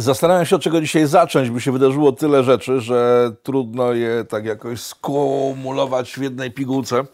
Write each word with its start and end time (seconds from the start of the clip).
Zastanawiam 0.00 0.46
się, 0.46 0.56
od 0.56 0.62
czego 0.62 0.80
dzisiaj 0.80 1.06
zacząć, 1.06 1.50
by 1.50 1.60
się 1.60 1.72
wydarzyło 1.72 2.12
tyle 2.12 2.44
rzeczy, 2.44 2.80
że 2.80 3.30
trudno 3.42 3.92
je 3.92 4.24
tak 4.28 4.44
jakoś 4.44 4.80
skumulować 4.80 6.12
w 6.12 6.22
jednej 6.22 6.50
pigułce, 6.50 7.04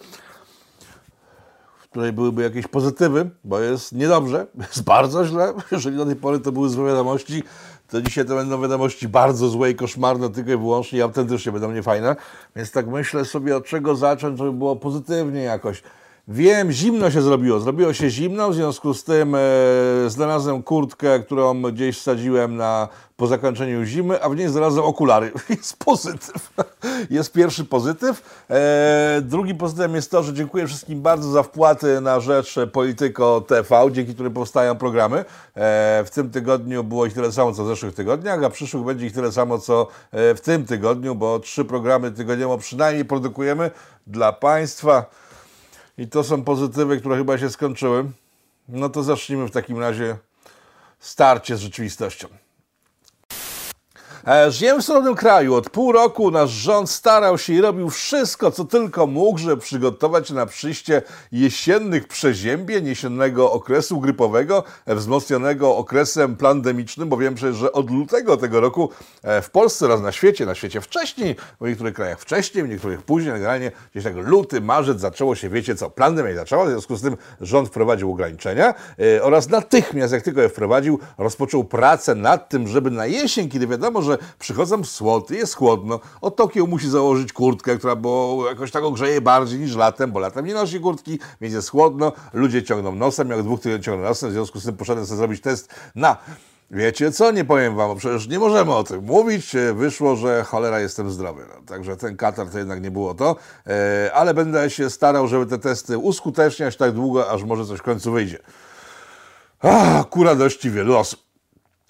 w 1.79 1.89
której 1.91 2.13
byłyby 2.13 2.43
jakieś 2.43 2.67
pozytywy, 2.67 3.31
bo 3.45 3.61
jest 3.61 3.93
niedobrze, 3.93 4.47
jest 4.69 4.85
bardzo 4.85 5.27
źle. 5.27 5.53
Jeżeli 5.73 5.97
do 5.97 6.07
tej 6.07 6.17
pory 6.17 6.41
to 6.41 6.53
były 6.53 6.69
złe 6.69 6.87
wiadomości, 6.87 7.43
to 7.89 8.03
dzisiaj 8.03 8.25
to 8.25 8.35
będą 8.35 8.63
wiadomości 8.63 9.09
bardzo 9.09 9.49
złe 9.49 9.71
i 9.71 9.75
koszmarne, 9.75 10.31
tylko 10.31 10.53
i 10.53 10.57
wyłącznie 10.57 10.99
i 10.99 11.03
autentycznie 11.03 11.53
będą 11.53 11.73
niefajne. 11.73 12.17
Więc 12.57 12.71
tak 12.71 12.87
myślę 12.87 13.25
sobie, 13.25 13.57
od 13.57 13.67
czego 13.67 13.97
zacząć, 13.97 14.39
żeby 14.39 14.53
było 14.53 14.77
pozytywnie 14.77 15.43
jakoś. 15.43 15.83
Wiem, 16.29 16.73
zimno 16.73 17.11
się 17.11 17.23
zrobiło. 17.23 17.61
Zrobiło 17.61 17.93
się 17.93 18.11
zimno, 18.11 18.51
w 18.51 18.55
związku 18.55 18.95
z 18.95 19.05
tym 19.05 19.35
e, 19.35 19.41
znalazłem 20.07 20.63
kurtkę, 20.63 21.21
którą 21.21 21.63
gdzieś 21.63 21.99
wsadziłem 21.99 22.57
na, 22.57 22.89
po 23.17 23.27
zakończeniu 23.27 23.85
zimy, 23.85 24.23
a 24.23 24.29
w 24.29 24.37
niej 24.37 24.49
znalazłem 24.49 24.85
okulary. 24.85 25.33
Jest 25.51 25.77
pozytyw. 25.85 26.53
Jest 27.11 27.33
pierwszy 27.33 27.65
pozytyw. 27.65 28.45
E, 28.51 29.21
drugi 29.23 29.55
pozytyw 29.55 29.95
jest 29.95 30.11
to, 30.11 30.23
że 30.23 30.35
dziękuję 30.35 30.67
wszystkim 30.67 31.03
bardzo 31.03 31.31
za 31.31 31.43
wpłaty 31.43 32.01
na 32.01 32.21
rzecz 32.21 32.57
Polityko 32.73 33.41
TV, 33.41 33.89
dzięki 33.93 34.15
którym 34.15 34.33
powstają 34.33 34.77
programy. 34.77 35.19
E, 35.19 35.25
w 36.05 36.11
tym 36.11 36.31
tygodniu 36.31 36.85
było 36.85 37.07
ich 37.07 37.15
tyle 37.15 37.33
samo, 37.33 37.53
co 37.53 37.65
w 37.65 37.67
zeszłych 37.67 37.95
tygodniach, 37.95 38.45
a 38.45 38.51
przyszłych 38.51 38.85
będzie 38.85 39.07
ich 39.07 39.13
tyle 39.13 39.33
samo, 39.33 39.59
co 39.59 39.89
e, 40.13 40.35
w 40.35 40.41
tym 40.41 40.67
tygodniu, 40.67 41.15
bo 41.15 41.39
trzy 41.39 41.65
programy 41.65 42.11
tygodniowo 42.11 42.59
przynajmniej 42.59 43.05
produkujemy 43.05 43.71
dla 44.07 44.33
Państwa. 44.33 45.26
I 45.99 46.09
to 46.09 46.25
są 46.25 46.45
pozytywy, 46.45 47.01
które 47.01 47.17
chyba 47.17 47.39
się 47.39 47.51
skończyły. 47.51 48.11
No 48.69 48.89
to 48.89 49.03
zacznijmy 49.03 49.49
w 49.49 49.51
takim 49.51 49.79
razie 49.79 50.17
starcie 50.99 51.57
z 51.57 51.61
rzeczywistością. 51.61 52.29
E, 54.29 54.51
żyjemy 54.51 54.81
w 54.81 54.85
solidnym 54.85 55.15
kraju. 55.15 55.55
Od 55.55 55.71
pół 55.71 55.93
roku 55.93 56.31
nasz 56.31 56.51
rząd 56.51 56.91
starał 56.91 57.39
się 57.39 57.53
i 57.53 57.61
robił 57.61 57.91
wszystko, 57.91 58.51
co 58.51 58.65
tylko 58.65 59.07
mógł, 59.07 59.39
żeby 59.39 59.57
przygotować 59.57 60.31
na 60.31 60.47
przyjście 60.47 61.03
jesiennych 61.33 62.09
przeziębień, 62.09 62.87
jesiennego 62.87 63.53
okresu 63.53 64.01
grypowego, 64.01 64.65
e, 64.87 64.95
wzmocnionego 64.95 65.77
okresem 65.77 66.37
pandemicznym, 66.37 67.09
bo 67.09 67.17
wiem 67.17 67.35
przecież, 67.35 67.57
że 67.57 67.73
od 67.73 67.91
lutego 67.91 68.37
tego 68.37 68.61
roku 68.61 68.91
e, 69.23 69.43
w 69.43 69.51
Polsce 69.51 69.87
oraz 69.87 70.01
na 70.01 70.13
świecie, 70.13 70.47
na 70.47 70.55
świecie 70.55 70.81
wcześniej, 70.81 71.37
w 71.61 71.69
niektórych 71.69 71.95
krajach 71.95 72.21
wcześniej, 72.21 72.65
w 72.65 72.69
niektórych 72.69 73.03
później, 73.03 73.35
generalnie 73.35 73.73
gdzieś 73.93 74.05
tak 74.05 74.17
luty, 74.17 74.61
marzec 74.61 75.01
zaczęło 75.01 75.35
się, 75.35 75.49
wiecie 75.49 75.75
co, 75.75 75.91
pandemia 75.91 76.35
zaczęła, 76.35 76.65
w 76.65 76.69
związku 76.69 76.97
z 76.97 77.03
tym 77.03 77.17
rząd 77.41 77.69
wprowadził 77.69 78.13
ograniczenia 78.13 78.75
oraz 79.23 79.49
natychmiast, 79.49 80.13
jak 80.13 80.23
tylko 80.23 80.41
je 80.41 80.49
wprowadził, 80.49 80.99
rozpoczął 81.19 81.65
pracę 81.65 82.15
nad 82.15 82.49
tym, 82.49 82.69
żeby 82.69 82.91
na 82.91 83.07
jesień, 83.07 83.49
kiedy 83.49 83.67
wiadomo, 83.67 84.03
że 84.03 84.16
przychodzą 84.39 84.85
słoty, 84.85 85.37
jest 85.37 85.55
chłodno. 85.55 86.01
Od 86.21 86.37
Tokio 86.37 86.67
musi 86.67 86.91
założyć 86.91 87.33
kurtkę, 87.33 87.79
która 87.79 87.97
bo 87.97 88.43
jakoś 88.49 88.71
tak 88.71 88.85
ogrzeje 88.85 89.21
bardziej 89.21 89.59
niż 89.59 89.77
latem, 89.77 90.13
bo 90.13 90.21
latem 90.21 90.47
nie 90.47 90.55
nosi 90.55 90.81
kurtki, 90.81 91.19
więc 91.41 91.55
jest 91.55 91.71
chłodno. 91.71 92.13
Ludzie 92.33 92.63
ciągną 92.63 92.95
nosem, 92.95 93.31
jak 93.31 93.43
dwóch 93.43 93.61
tygodni 93.61 93.85
ciągną 93.85 94.09
nosem, 94.09 94.31
w 94.31 94.33
związku 94.33 94.61
z 94.61 94.65
tym 94.65 94.77
poszedłem 94.77 95.07
sobie 95.07 95.19
zrobić 95.19 95.41
test 95.41 95.75
na 95.95 96.17
Wiecie 96.71 97.13
co, 97.13 97.31
nie 97.31 97.45
powiem 97.45 97.77
wam, 97.77 97.89
bo 97.89 97.97
przecież 97.97 98.29
nie 98.29 98.39
możemy 98.39 98.75
o 98.75 98.85
tym 98.85 99.05
mówić. 99.05 99.57
Wyszło, 99.75 100.17
że 100.17 100.45
cholera 100.45 100.81
jestem 100.81 101.11
zdrowy. 101.11 101.47
No, 101.49 101.63
także 101.67 101.97
ten 101.97 102.17
katar 102.17 102.49
to 102.49 102.59
jednak 102.59 102.83
nie 102.83 102.91
było 102.91 103.15
to, 103.15 103.37
e, 103.67 104.11
ale 104.15 104.35
będę 104.35 104.71
się 104.71 104.91
starał, 104.91 105.29
żeby 105.29 105.47
te 105.47 105.59
testy 105.59 105.99
uskuteczniać 105.99 106.77
tak 106.77 106.93
długo, 106.93 107.31
aż 107.31 107.45
może 107.45 107.67
coś 107.67 107.79
w 107.79 107.83
końcu 107.83 108.13
wyjdzie. 108.13 108.39
Ach, 109.61 110.09
ku 110.09 110.25
radości 110.25 110.71
wielu 110.71 110.97
osób. 110.97 111.26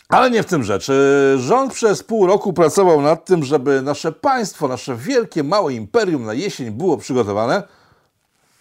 Ale 0.09 0.31
nie 0.31 0.43
w 0.43 0.47
tym 0.47 0.65
rzecz. 0.65 0.91
Rząd 1.37 1.73
przez 1.73 2.03
pół 2.03 2.27
roku 2.27 2.53
pracował 2.53 3.03
nad 3.03 3.25
tym, 3.25 3.44
żeby 3.44 3.83
nasze 3.83 4.12
państwo, 4.12 4.69
nasze 4.69 4.97
wielkie, 4.97 5.43
małe 5.43 5.75
imperium 5.75 6.25
na 6.25 6.34
jesień 6.34 6.71
było 6.71 6.97
przygotowane. 6.97 7.62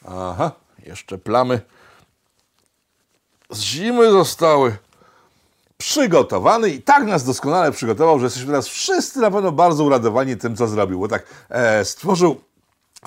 Aha, 0.05 0.51
jeszcze 0.85 1.17
plamy 1.17 1.61
z 3.50 3.59
zimy 3.59 4.11
zostały 4.11 4.78
przygotowane 5.78 6.69
i 6.69 6.81
tak 6.81 7.05
nas 7.05 7.23
doskonale 7.23 7.72
przygotował, 7.72 8.19
że 8.19 8.25
jesteśmy 8.25 8.47
teraz 8.47 8.67
wszyscy 8.67 9.19
na 9.19 9.31
pewno 9.31 9.51
bardzo 9.51 9.84
uradowani 9.84 10.38
tym, 10.38 10.55
co 10.55 10.67
zrobił, 10.67 11.00
bo 11.00 11.07
tak 11.07 11.25
e, 11.50 11.85
stworzył 11.85 12.41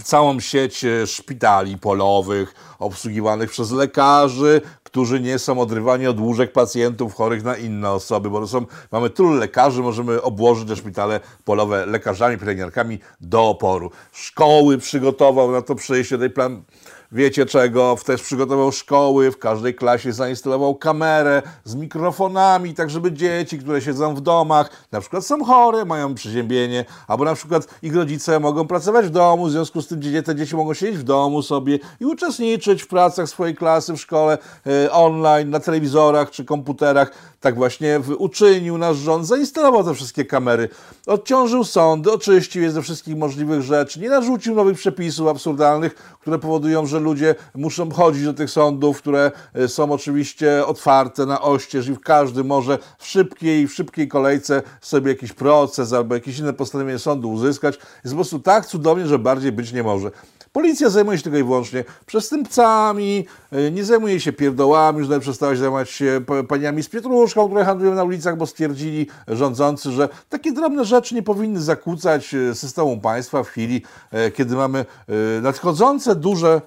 całą 0.04 0.40
sieć 0.40 0.84
e, 0.84 1.06
szpitali 1.06 1.78
polowych, 1.78 2.54
obsługiwanych 2.78 3.50
przez 3.50 3.70
lekarzy, 3.70 4.60
którzy 4.88 5.20
nie 5.20 5.38
są 5.38 5.60
odrywani 5.60 6.06
od 6.06 6.20
łóżek 6.20 6.52
pacjentów 6.52 7.14
chorych 7.14 7.44
na 7.44 7.56
inne 7.56 7.90
osoby, 7.90 8.30
bo 8.30 8.46
są, 8.46 8.66
mamy 8.92 9.10
tylu 9.10 9.32
lekarzy, 9.32 9.82
możemy 9.82 10.22
obłożyć 10.22 10.68
te 10.68 10.76
szpitale 10.76 11.20
polowe 11.44 11.86
lekarzami, 11.86 12.38
pielęgniarkami 12.38 12.98
do 13.20 13.48
oporu. 13.48 13.90
Szkoły 14.12 14.78
przygotował 14.78 15.52
na 15.52 15.62
to 15.62 15.74
przejście 15.74 16.18
tej 16.18 16.30
plan 16.30 16.62
wiecie 17.12 17.46
czego, 17.46 17.96
też 18.06 18.22
przygotował 18.22 18.72
szkoły, 18.72 19.30
w 19.30 19.38
każdej 19.38 19.74
klasie 19.74 20.12
zainstalował 20.12 20.74
kamerę 20.74 21.42
z 21.64 21.74
mikrofonami, 21.74 22.74
tak 22.74 22.90
żeby 22.90 23.12
dzieci, 23.12 23.58
które 23.58 23.80
siedzą 23.80 24.14
w 24.14 24.20
domach, 24.20 24.70
na 24.92 25.00
przykład 25.00 25.26
są 25.26 25.44
chore, 25.44 25.84
mają 25.84 26.14
przeziębienie, 26.14 26.84
albo 27.06 27.24
na 27.24 27.34
przykład 27.34 27.68
ich 27.82 27.96
rodzice 27.96 28.40
mogą 28.40 28.66
pracować 28.66 29.06
w 29.06 29.10
domu, 29.10 29.46
w 29.46 29.50
związku 29.50 29.82
z 29.82 29.88
tym 29.88 30.00
te 30.24 30.34
dzieci 30.34 30.56
mogą 30.56 30.74
siedzieć 30.74 30.98
w 30.98 31.02
domu 31.02 31.42
sobie 31.42 31.78
i 32.00 32.06
uczestniczyć 32.06 32.82
w 32.82 32.86
pracach 32.86 33.28
swojej 33.28 33.56
klasy 33.56 33.92
w 33.92 34.00
szkole 34.00 34.38
e, 34.66 34.92
online, 34.92 35.50
na 35.50 35.60
telewizorach 35.60 36.30
czy 36.30 36.44
komputerach. 36.44 37.12
Tak 37.40 37.54
właśnie 37.54 38.00
uczynił 38.18 38.78
nasz 38.78 38.96
rząd, 38.96 39.26
zainstalował 39.26 39.84
te 39.84 39.94
wszystkie 39.94 40.24
kamery, 40.24 40.68
odciążył 41.06 41.64
sądy, 41.64 42.12
oczyścił 42.12 42.62
je 42.62 42.70
ze 42.70 42.82
wszystkich 42.82 43.16
możliwych 43.16 43.62
rzeczy, 43.62 44.00
nie 44.00 44.08
narzucił 44.08 44.54
nowych 44.54 44.78
przepisów 44.78 45.28
absurdalnych, 45.28 45.94
które 45.94 46.38
powodują, 46.38 46.86
że 46.86 47.00
ludzie 47.00 47.34
muszą 47.54 47.90
chodzić 47.90 48.24
do 48.24 48.34
tych 48.34 48.50
sądów, 48.50 48.98
które 48.98 49.32
e, 49.54 49.68
są 49.68 49.92
oczywiście 49.92 50.66
otwarte 50.66 51.26
na 51.26 51.42
oścież 51.42 51.88
i 51.88 51.96
każdy 51.96 52.44
może 52.44 52.78
w 52.98 53.06
szybkiej, 53.06 53.68
w 53.68 53.74
szybkiej 53.74 54.08
kolejce 54.08 54.62
sobie 54.80 55.12
jakiś 55.12 55.32
proces 55.32 55.92
albo 55.92 56.14
jakieś 56.14 56.38
inne 56.38 56.52
postanowienie 56.52 56.98
sądu 56.98 57.30
uzyskać. 57.30 57.74
Jest 57.74 58.14
po 58.14 58.14
prostu 58.14 58.38
tak 58.38 58.66
cudownie, 58.66 59.06
że 59.06 59.18
bardziej 59.18 59.52
być 59.52 59.72
nie 59.72 59.82
może. 59.82 60.10
Policja 60.52 60.90
zajmuje 60.90 61.18
się 61.18 61.24
tylko 61.24 61.38
i 61.38 61.44
wyłącznie 61.44 61.84
przestępcami, 62.06 63.26
e, 63.52 63.70
nie 63.70 63.84
zajmuje 63.84 64.20
się 64.20 64.32
pierdołami, 64.32 64.98
już 64.98 65.18
przestała 65.20 65.52
się 65.52 65.58
zajmować 65.58 65.90
się 65.90 66.20
paniami 66.48 66.82
z 66.82 66.88
pietruszką, 66.88 67.48
które 67.48 67.64
handlują 67.64 67.94
na 67.94 68.04
ulicach, 68.04 68.36
bo 68.36 68.46
stwierdzili 68.46 69.06
rządzący, 69.28 69.90
że 69.90 70.08
takie 70.28 70.52
drobne 70.52 70.84
rzeczy 70.84 71.14
nie 71.14 71.22
powinny 71.22 71.60
zakłócać 71.60 72.34
e, 72.34 72.54
systemu 72.54 73.00
państwa 73.00 73.42
w 73.42 73.48
chwili, 73.48 73.82
kiedy 74.34 74.56
mamy 74.56 74.84
nadchodzące 75.42 76.14
duże 76.14 76.60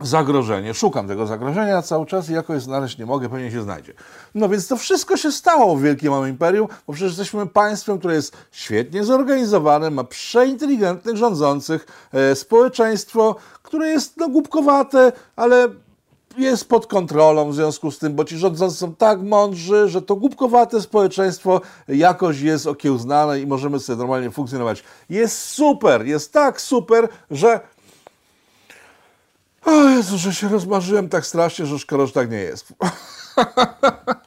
zagrożenie. 0.00 0.74
Szukam 0.74 1.08
tego 1.08 1.26
zagrożenia 1.26 1.82
cały 1.82 2.06
czas 2.06 2.30
i 2.30 2.32
jakoś 2.32 2.62
znaleźć 2.62 2.98
nie 2.98 3.06
mogę, 3.06 3.28
pewnie 3.28 3.50
się 3.50 3.62
znajdzie. 3.62 3.92
No 4.34 4.48
więc 4.48 4.68
to 4.68 4.76
wszystko 4.76 5.16
się 5.16 5.32
stało 5.32 5.76
w 5.76 5.82
Wielkim 5.82 6.10
Małym 6.10 6.30
Imperium, 6.30 6.68
bo 6.86 6.92
przecież 6.92 7.10
jesteśmy 7.18 7.46
państwem, 7.46 7.98
które 7.98 8.14
jest 8.14 8.36
świetnie 8.50 9.04
zorganizowane, 9.04 9.90
ma 9.90 10.04
przeinteligentnych 10.04 11.16
rządzących, 11.16 11.86
e, 12.12 12.34
społeczeństwo, 12.34 13.36
które 13.62 13.88
jest 13.88 14.16
no, 14.16 14.28
głupkowate, 14.28 15.12
ale 15.36 15.68
jest 16.36 16.68
pod 16.68 16.86
kontrolą 16.86 17.50
w 17.50 17.54
związku 17.54 17.90
z 17.90 17.98
tym, 17.98 18.14
bo 18.14 18.24
ci 18.24 18.38
rządzący 18.38 18.76
są 18.76 18.94
tak 18.94 19.22
mądrzy, 19.22 19.88
że 19.88 20.02
to 20.02 20.16
głupkowate 20.16 20.80
społeczeństwo 20.80 21.60
jakoś 21.88 22.40
jest 22.40 22.66
okiełznane 22.66 23.40
i 23.40 23.46
możemy 23.46 23.80
sobie 23.80 23.98
normalnie 23.98 24.30
funkcjonować. 24.30 24.82
Jest 25.10 25.38
super, 25.38 26.06
jest 26.06 26.32
tak 26.32 26.60
super, 26.60 27.08
że 27.30 27.60
o 29.66 29.88
Jezu, 29.88 30.18
że 30.18 30.34
się 30.34 30.48
rozmarzyłem 30.48 31.08
tak 31.08 31.26
strasznie, 31.26 31.66
że 31.66 31.78
szkoda, 31.78 32.06
że 32.06 32.12
tak 32.12 32.30
nie 32.30 32.38
jest. 32.38 32.72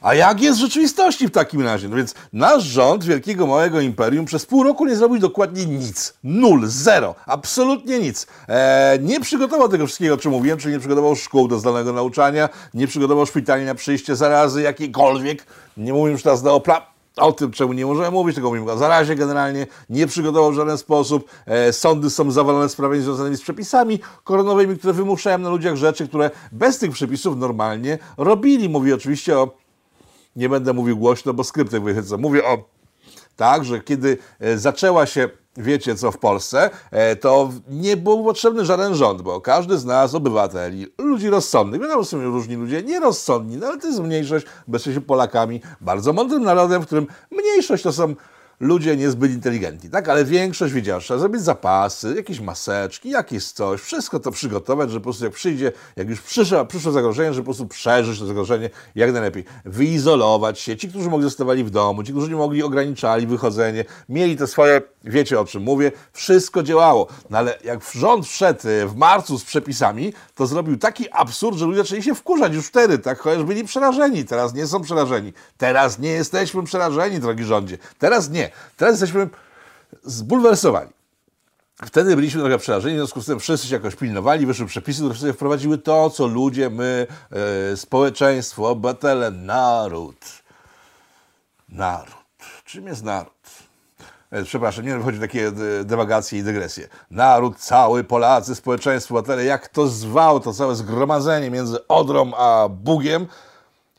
A 0.00 0.14
jak 0.14 0.40
jest 0.40 0.58
w 0.58 0.60
rzeczywistości 0.60 1.28
w 1.28 1.30
takim 1.30 1.62
razie? 1.62 1.88
No 1.88 1.96
więc 1.96 2.14
nasz 2.32 2.64
rząd 2.64 3.04
Wielkiego 3.04 3.46
Małego 3.46 3.80
Imperium 3.80 4.24
przez 4.24 4.46
pół 4.46 4.62
roku 4.62 4.86
nie 4.86 4.96
zrobił 4.96 5.18
dokładnie 5.18 5.66
nic. 5.66 6.14
Nul, 6.24 6.66
zero, 6.66 7.14
absolutnie 7.26 7.98
nic. 7.98 8.26
Eee, 8.48 9.00
nie 9.00 9.20
przygotował 9.20 9.68
tego 9.68 9.86
wszystkiego, 9.86 10.14
o 10.14 10.18
czym 10.18 10.32
mówiłem, 10.32 10.58
czyli 10.58 10.74
nie 10.74 10.80
przygotował 10.80 11.16
szkół 11.16 11.48
do 11.48 11.58
zdalnego 11.58 11.92
nauczania, 11.92 12.48
nie 12.74 12.86
przygotował 12.86 13.26
szpitali 13.26 13.64
na 13.64 13.74
przyjście 13.74 14.16
zarazy 14.16 14.62
jakiejkolwiek. 14.62 15.46
Nie 15.76 15.92
mówię 15.92 16.12
już 16.12 16.22
teraz 16.22 16.44
o 16.44 16.60
pra 16.60 16.97
o 17.18 17.32
tym, 17.32 17.50
czemu 17.50 17.72
nie 17.72 17.86
możemy 17.86 18.10
mówić, 18.10 18.34
tylko 18.34 18.48
mówimy 18.48 18.72
o 18.72 18.78
zarazie 18.78 19.16
generalnie, 19.16 19.66
nie 19.90 20.06
przygotował 20.06 20.52
w 20.52 20.54
żaden 20.54 20.78
sposób. 20.78 21.30
E, 21.46 21.72
sądy 21.72 22.10
są 22.10 22.30
zawalone 22.30 22.68
sprawami 22.68 23.02
związanymi 23.02 23.36
z 23.36 23.42
przepisami 23.42 24.00
koronowymi, 24.24 24.78
które 24.78 24.92
wymuszają 24.92 25.38
na 25.38 25.48
ludziach 25.48 25.76
rzeczy, 25.76 26.08
które 26.08 26.30
bez 26.52 26.78
tych 26.78 26.90
przepisów 26.90 27.36
normalnie 27.36 27.98
robili. 28.16 28.68
Mówię 28.68 28.94
oczywiście 28.94 29.38
o, 29.38 29.50
nie 30.36 30.48
będę 30.48 30.72
mówił 30.72 30.96
głośno, 30.96 31.34
bo 31.34 31.44
skryptek 31.44 31.82
wychycę. 31.82 32.16
Mówię 32.16 32.44
o 32.44 32.58
tak, 33.36 33.64
że 33.64 33.80
kiedy 33.80 34.18
e, 34.40 34.58
zaczęła 34.58 35.06
się 35.06 35.28
wiecie 35.58 35.94
co 35.94 36.12
w 36.12 36.18
Polsce, 36.18 36.70
e, 36.90 37.16
to 37.16 37.50
nie 37.68 37.96
był 37.96 38.24
potrzebny 38.24 38.64
żaden 38.64 38.94
rząd, 38.94 39.22
bo 39.22 39.40
każdy 39.40 39.78
z 39.78 39.84
nas, 39.84 40.14
obywateli, 40.14 40.86
ludzi 40.98 41.30
rozsądnych, 41.30 41.80
wiadomo, 41.80 42.04
są 42.04 42.24
różni 42.24 42.56
ludzie 42.56 42.82
nierozsądni, 42.82 43.56
no 43.56 43.66
ale 43.66 43.78
to 43.78 43.86
jest 43.86 44.00
mniejszość, 44.00 44.46
bo 44.68 44.76
jesteśmy 44.76 45.00
Polakami, 45.00 45.60
bardzo 45.80 46.12
mądrym 46.12 46.42
narodem, 46.42 46.82
w 46.82 46.86
którym 46.86 47.06
mniejszość 47.30 47.82
to 47.82 47.92
są 47.92 48.14
ludzie 48.60 48.96
niezbyt 48.96 49.32
inteligentni, 49.32 49.90
tak? 49.90 50.08
Ale 50.08 50.24
większość 50.24 50.74
wiedziała, 50.74 51.00
że 51.00 51.04
trzeba 51.04 51.20
zrobić 51.20 51.42
zapasy, 51.42 52.14
jakieś 52.16 52.40
maseczki, 52.40 53.10
jakieś 53.10 53.52
coś, 53.52 53.80
wszystko 53.80 54.20
to 54.20 54.30
przygotować, 54.30 54.90
że 54.90 55.00
po 55.00 55.04
prostu 55.04 55.24
jak 55.24 55.34
przyjdzie, 55.34 55.72
jak 55.96 56.08
już 56.08 56.20
przyszło, 56.20 56.64
przyszło 56.64 56.92
zagrożenie, 56.92 57.34
że 57.34 57.40
po 57.40 57.44
prostu 57.44 57.66
przeżyć 57.66 58.18
to 58.18 58.26
zagrożenie 58.26 58.70
jak 58.94 59.12
najlepiej. 59.12 59.44
Wyizolować 59.64 60.60
się. 60.60 60.76
Ci, 60.76 60.88
którzy 60.88 61.10
mogli 61.10 61.24
zostawali 61.24 61.64
w 61.64 61.70
domu, 61.70 62.02
ci, 62.02 62.12
którzy 62.12 62.30
nie 62.30 62.36
mogli, 62.36 62.62
ograniczali 62.62 63.26
wychodzenie, 63.26 63.84
mieli 64.08 64.36
te 64.36 64.46
swoje, 64.46 64.82
wiecie 65.04 65.40
o 65.40 65.44
czym 65.44 65.62
mówię, 65.62 65.92
wszystko 66.12 66.62
działało. 66.62 67.06
No 67.30 67.38
ale 67.38 67.58
jak 67.64 67.84
rząd 67.94 68.26
wszedł 68.26 68.68
e, 68.68 68.86
w 68.86 68.96
marcu 68.96 69.38
z 69.38 69.44
przepisami, 69.44 70.12
to 70.34 70.46
zrobił 70.46 70.78
taki 70.78 71.10
absurd, 71.12 71.58
że 71.58 71.66
ludzie 71.66 71.78
zaczęli 71.78 72.02
się 72.02 72.14
wkurzać 72.14 72.54
już 72.54 72.66
wtedy, 72.66 72.98
tak? 72.98 73.18
Chociaż 73.18 73.44
byli 73.44 73.64
przerażeni, 73.64 74.24
teraz 74.24 74.54
nie 74.54 74.66
są 74.66 74.82
przerażeni. 74.82 75.32
Teraz 75.58 75.98
nie 75.98 76.10
jesteśmy 76.10 76.64
przerażeni, 76.64 77.20
drogi 77.20 77.44
rządzie. 77.44 77.78
Teraz 77.98 78.30
nie. 78.30 78.47
Teraz 78.76 79.00
jesteśmy 79.00 79.28
zbulwersowani. 80.04 80.90
Wtedy 81.86 82.16
byliśmy 82.16 82.40
trochę 82.40 82.58
przerażeni, 82.58 82.94
w 82.94 82.98
związku 82.98 83.22
z 83.22 83.26
tym 83.26 83.40
wszyscy 83.40 83.66
się 83.66 83.74
jakoś 83.74 83.96
pilnowali, 83.96 84.46
wyszły 84.46 84.66
przepisy, 84.66 85.02
które 85.02 85.14
sobie 85.14 85.32
wprowadziły 85.32 85.78
to, 85.78 86.10
co 86.10 86.26
ludzie, 86.26 86.70
my, 86.70 87.06
e, 87.72 87.76
społeczeństwo, 87.76 88.68
obywatele, 88.68 89.30
naród. 89.30 90.24
Naród. 91.68 92.14
Czym 92.64 92.86
jest 92.86 93.04
naród? 93.04 93.32
E, 94.30 94.44
Przepraszam, 94.44 94.84
nie 94.84 95.00
wchodzi 95.00 95.18
w 95.18 95.20
takie 95.20 95.46
e, 95.46 95.84
dewagacje 95.84 96.38
i 96.38 96.42
dygresje. 96.42 96.88
Naród 97.10 97.56
cały, 97.58 98.04
Polacy, 98.04 98.54
społeczeństwo, 98.54 99.14
obywatele, 99.14 99.44
jak 99.44 99.68
to 99.68 99.86
zwał, 99.86 100.40
to 100.40 100.52
całe 100.52 100.76
zgromadzenie 100.76 101.50
między 101.50 101.88
Odrą 101.88 102.34
a 102.34 102.68
Bugiem, 102.68 103.26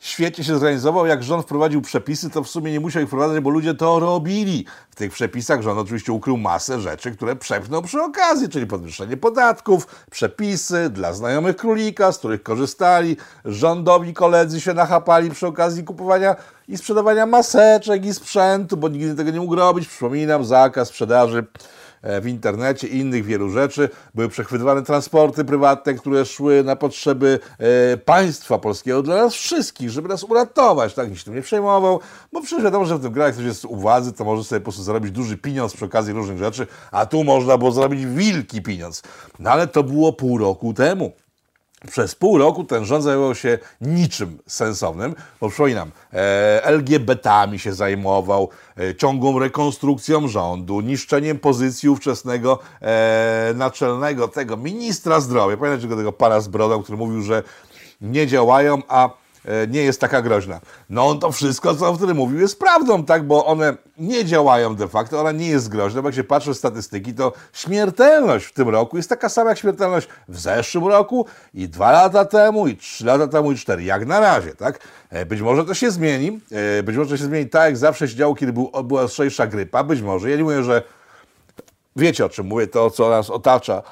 świetnie 0.00 0.44
się 0.44 0.52
zorganizował. 0.52 1.06
Jak 1.06 1.22
rząd 1.22 1.44
wprowadził 1.44 1.82
przepisy, 1.82 2.30
to 2.30 2.42
w 2.42 2.48
sumie 2.48 2.72
nie 2.72 2.80
musiał 2.80 3.02
ich 3.02 3.08
wprowadzać, 3.08 3.40
bo 3.40 3.50
ludzie 3.50 3.74
to 3.74 3.98
robili. 3.98 4.66
W 4.90 4.94
tych 4.94 5.12
przepisach 5.12 5.62
rząd 5.62 5.78
oczywiście 5.78 6.12
ukrył 6.12 6.36
masę 6.36 6.80
rzeczy, 6.80 7.10
które 7.10 7.36
przepchnął 7.36 7.82
przy 7.82 8.02
okazji, 8.02 8.48
czyli 8.48 8.66
podwyższenie 8.66 9.16
podatków, 9.16 9.86
przepisy 10.10 10.90
dla 10.90 11.12
znajomych 11.12 11.56
królika, 11.56 12.12
z 12.12 12.18
których 12.18 12.42
korzystali. 12.42 13.16
Rządowi 13.44 14.14
koledzy 14.14 14.60
się 14.60 14.74
nachapali 14.74 15.30
przy 15.30 15.46
okazji 15.46 15.84
kupowania 15.84 16.36
i 16.68 16.76
sprzedawania 16.76 17.26
maseczek 17.26 18.06
i 18.06 18.14
sprzętu, 18.14 18.76
bo 18.76 18.88
nigdy 18.88 19.14
tego 19.14 19.30
nie 19.30 19.40
mógł 19.40 19.54
robić. 19.54 19.88
Przypominam, 19.88 20.44
zakaz 20.44 20.88
sprzedaży 20.88 21.46
w 22.02 22.26
internecie 22.26 22.86
i 22.86 22.98
innych 22.98 23.24
wielu 23.24 23.50
rzeczy. 23.50 23.88
Były 24.14 24.28
przechwytywane 24.28 24.82
transporty 24.82 25.44
prywatne, 25.44 25.94
które 25.94 26.24
szły 26.24 26.64
na 26.64 26.76
potrzeby 26.76 27.38
e, 27.58 27.96
państwa 27.96 28.58
polskiego 28.58 29.02
dla 29.02 29.16
nas 29.16 29.34
wszystkich, 29.34 29.90
żeby 29.90 30.08
nas 30.08 30.24
uratować. 30.24 30.94
Tak, 30.94 31.08
nikt 31.08 31.18
się 31.18 31.24
tym 31.24 31.34
nie 31.34 31.42
przejmował, 31.42 32.00
bo 32.32 32.42
przecież 32.42 32.64
wiadomo, 32.64 32.84
że 32.84 32.96
w 32.96 33.02
tym 33.02 33.12
kraju, 33.12 33.32
ktoś 33.32 33.44
jest 33.44 33.64
u 33.64 33.76
władzy, 33.76 34.12
to 34.12 34.24
może 34.24 34.44
sobie 34.44 34.60
po 34.60 34.64
prostu 34.64 34.82
zarobić 34.82 35.10
duży 35.10 35.36
pieniądz 35.36 35.74
przy 35.74 35.84
okazji 35.84 36.12
różnych 36.12 36.38
rzeczy, 36.38 36.66
a 36.90 37.06
tu 37.06 37.24
można 37.24 37.58
było 37.58 37.72
zarobić 37.72 38.06
wielki 38.06 38.62
pieniądz. 38.62 39.02
No 39.38 39.50
ale 39.50 39.66
to 39.66 39.82
było 39.82 40.12
pół 40.12 40.38
roku 40.38 40.74
temu. 40.74 41.12
Przez 41.88 42.14
pół 42.14 42.38
roku 42.38 42.64
ten 42.64 42.84
rząd 42.84 43.04
zajmował 43.04 43.34
się 43.34 43.58
niczym 43.80 44.38
sensownym, 44.46 45.14
bo 45.40 45.48
przypominam, 45.48 45.90
e, 46.12 46.64
LGBT-ami 46.64 47.58
się 47.58 47.72
zajmował, 47.74 48.48
e, 48.78 48.94
ciągłą 48.94 49.38
rekonstrukcją 49.38 50.28
rządu, 50.28 50.80
niszczeniem 50.80 51.38
pozycji 51.38 51.88
ówczesnego 51.88 52.58
e, 52.82 53.52
naczelnego 53.56 54.28
tego 54.28 54.56
ministra 54.56 55.20
zdrowia. 55.20 55.56
Pamiętacie 55.56 55.88
go 55.88 55.96
tego 55.96 56.12
pana 56.12 56.40
z 56.40 56.48
brodą, 56.48 56.82
który 56.82 56.98
mówił, 56.98 57.22
że 57.22 57.42
nie 58.00 58.26
działają, 58.26 58.82
a 58.88 59.19
nie 59.68 59.82
jest 59.82 60.00
taka 60.00 60.22
groźna. 60.22 60.60
No 60.90 61.08
on 61.08 61.18
to 61.20 61.32
wszystko, 61.32 61.74
co 61.74 61.88
on 61.88 61.96
wtedy 61.96 62.14
mówił, 62.14 62.40
jest 62.40 62.58
prawdą, 62.58 63.04
tak? 63.04 63.26
Bo 63.26 63.46
one 63.46 63.76
nie 63.98 64.24
działają 64.24 64.76
de 64.76 64.88
facto, 64.88 65.20
ona 65.20 65.32
nie 65.32 65.48
jest 65.48 65.68
groźna, 65.68 66.02
bo 66.02 66.08
jak 66.08 66.14
się 66.14 66.24
patrzy 66.24 66.54
w 66.54 66.56
statystyki, 66.56 67.14
to 67.14 67.32
śmiertelność 67.52 68.46
w 68.46 68.52
tym 68.52 68.68
roku 68.68 68.96
jest 68.96 69.08
taka 69.08 69.28
sama 69.28 69.50
jak 69.50 69.58
śmiertelność 69.58 70.08
w 70.28 70.38
zeszłym 70.40 70.86
roku 70.86 71.26
i 71.54 71.68
dwa 71.68 71.90
lata 71.92 72.24
temu, 72.24 72.68
i 72.68 72.76
trzy 72.76 73.04
lata 73.06 73.28
temu, 73.28 73.52
i 73.52 73.56
cztery. 73.56 73.82
Jak 73.84 74.06
na 74.06 74.20
razie, 74.20 74.54
tak? 74.54 74.78
E, 75.10 75.26
Być 75.26 75.40
może 75.40 75.64
to 75.64 75.74
się 75.74 75.90
zmieni, 75.90 76.40
e, 76.78 76.82
być 76.82 76.96
może 76.96 77.10
to 77.10 77.16
się 77.16 77.24
zmieni 77.24 77.50
tak, 77.50 77.64
jak 77.64 77.76
zawsze 77.76 78.08
się 78.08 78.16
działo, 78.16 78.34
kiedy 78.34 78.52
był, 78.52 78.70
była 78.84 79.02
ostrzejsza 79.02 79.46
grypa, 79.46 79.84
być 79.84 80.00
może. 80.00 80.30
Ja 80.30 80.36
nie 80.36 80.44
mówię, 80.44 80.62
że 80.62 80.82
wiecie 81.96 82.24
o 82.24 82.28
czym 82.28 82.46
mówię, 82.46 82.66
to 82.66 82.90
co 82.90 83.10
nas 83.10 83.30
otacza, 83.30 83.82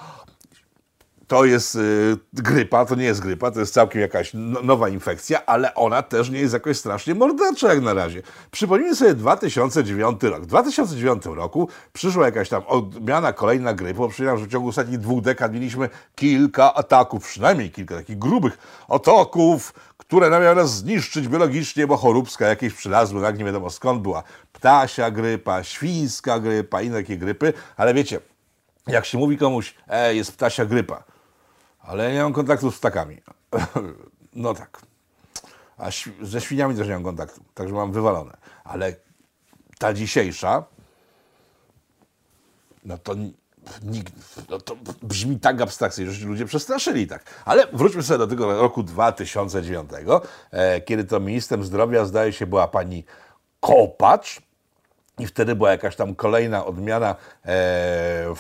to 1.29 1.45
jest 1.45 1.75
y, 1.75 2.17
grypa, 2.33 2.85
to 2.85 2.95
nie 2.95 3.05
jest 3.05 3.21
grypa, 3.21 3.51
to 3.51 3.61
jest 3.61 3.75
całkiem 3.75 4.01
jakaś 4.01 4.31
no, 4.35 4.63
nowa 4.63 4.89
infekcja, 4.89 5.47
ale 5.47 5.75
ona 5.75 6.03
też 6.03 6.31
nie 6.31 6.39
jest 6.39 6.55
jakoś 6.55 6.77
strasznie 6.77 7.15
mordercza 7.15 7.69
jak 7.69 7.83
na 7.83 7.95
razie. 7.95 8.23
Przypomnijmy 8.51 8.97
sobie 8.97 9.15
2009 9.15 10.23
rok. 10.23 10.43
W 10.43 10.47
2009 10.47 11.27
roku 11.27 11.69
przyszła 11.93 12.27
jakaś 12.27 12.49
tam 12.49 12.63
odmiana 12.67 13.33
kolejna 13.33 13.75
grypy, 13.75 13.95
bo 13.95 14.09
przypominam, 14.09 14.39
że 14.39 14.47
w 14.47 14.51
ciągu 14.51 14.69
ostatnich 14.69 14.99
dwóch 14.99 15.23
dekad 15.23 15.53
mieliśmy 15.53 15.89
kilka 16.15 16.75
ataków, 16.75 17.25
przynajmniej 17.25 17.71
kilka 17.71 17.97
takich 17.97 18.19
grubych 18.19 18.59
ataków, 18.89 19.73
które 19.97 20.31
miały 20.31 20.55
nas 20.55 20.77
zniszczyć 20.77 21.29
biologicznie, 21.29 21.87
bo 21.87 21.97
choróbska 21.97 22.47
jakieś 22.47 22.75
przylazły, 22.75 23.23
jak 23.23 23.39
nie 23.39 23.45
wiadomo 23.45 23.71
skąd 23.71 24.03
była. 24.03 24.23
Ptasia 24.53 25.11
grypa, 25.11 25.63
świńska 25.65 26.41
grypa, 26.41 26.83
inne 26.83 26.97
takie 26.97 27.17
grypy, 27.17 27.53
ale 27.77 27.95
wiecie, 27.95 28.21
jak 28.87 29.07
się 29.07 29.19
mówi 29.19 29.39
komuś, 29.39 29.75
e, 29.89 30.15
jest 30.15 30.33
ptasia 30.33 30.65
grypa, 30.65 31.05
ale 31.89 32.05
ja 32.05 32.13
nie 32.13 32.23
mam 32.23 32.33
kontaktu 32.33 32.71
z 32.73 32.79
ptakami. 32.79 33.23
No 34.33 34.55
tak. 34.55 34.81
A 35.79 35.91
ze 36.23 36.41
świniami 36.41 36.75
też 36.75 36.87
nie 36.89 36.95
mam 36.95 37.05
kontaktu, 37.05 37.41
także 37.55 37.75
mam 37.75 37.93
wywalone. 37.93 38.37
Ale 38.65 38.95
ta 39.79 39.93
dzisiejsza, 39.93 40.65
no 42.85 42.99
to 42.99 43.15
ni- 43.15 43.35
nikt, 43.83 44.13
no 44.51 44.59
to 44.59 44.77
brzmi 45.03 45.41
tak 45.41 45.61
abstrakcyjnie, 45.61 46.13
że 46.13 46.27
ludzie 46.27 46.47
przestraszyli 46.47 47.07
tak. 47.07 47.25
Ale 47.45 47.67
wróćmy 47.73 48.03
sobie 48.03 48.19
do 48.19 48.27
tego 48.27 48.61
roku 48.61 48.83
2009, 48.83 49.91
e, 50.51 50.81
kiedy 50.81 51.05
to 51.05 51.21
ministrem 51.21 51.65
zdrowia 51.65 52.05
zdaje 52.05 52.33
się 52.33 52.47
była 52.47 52.69
pani 52.69 53.05
Kopacz 53.61 54.41
i 55.19 55.27
wtedy 55.27 55.55
była 55.55 55.71
jakaś 55.71 55.97
tam 55.97 56.15
kolejna 56.15 56.67
odmiana 56.67 57.17
e, 57.45 58.35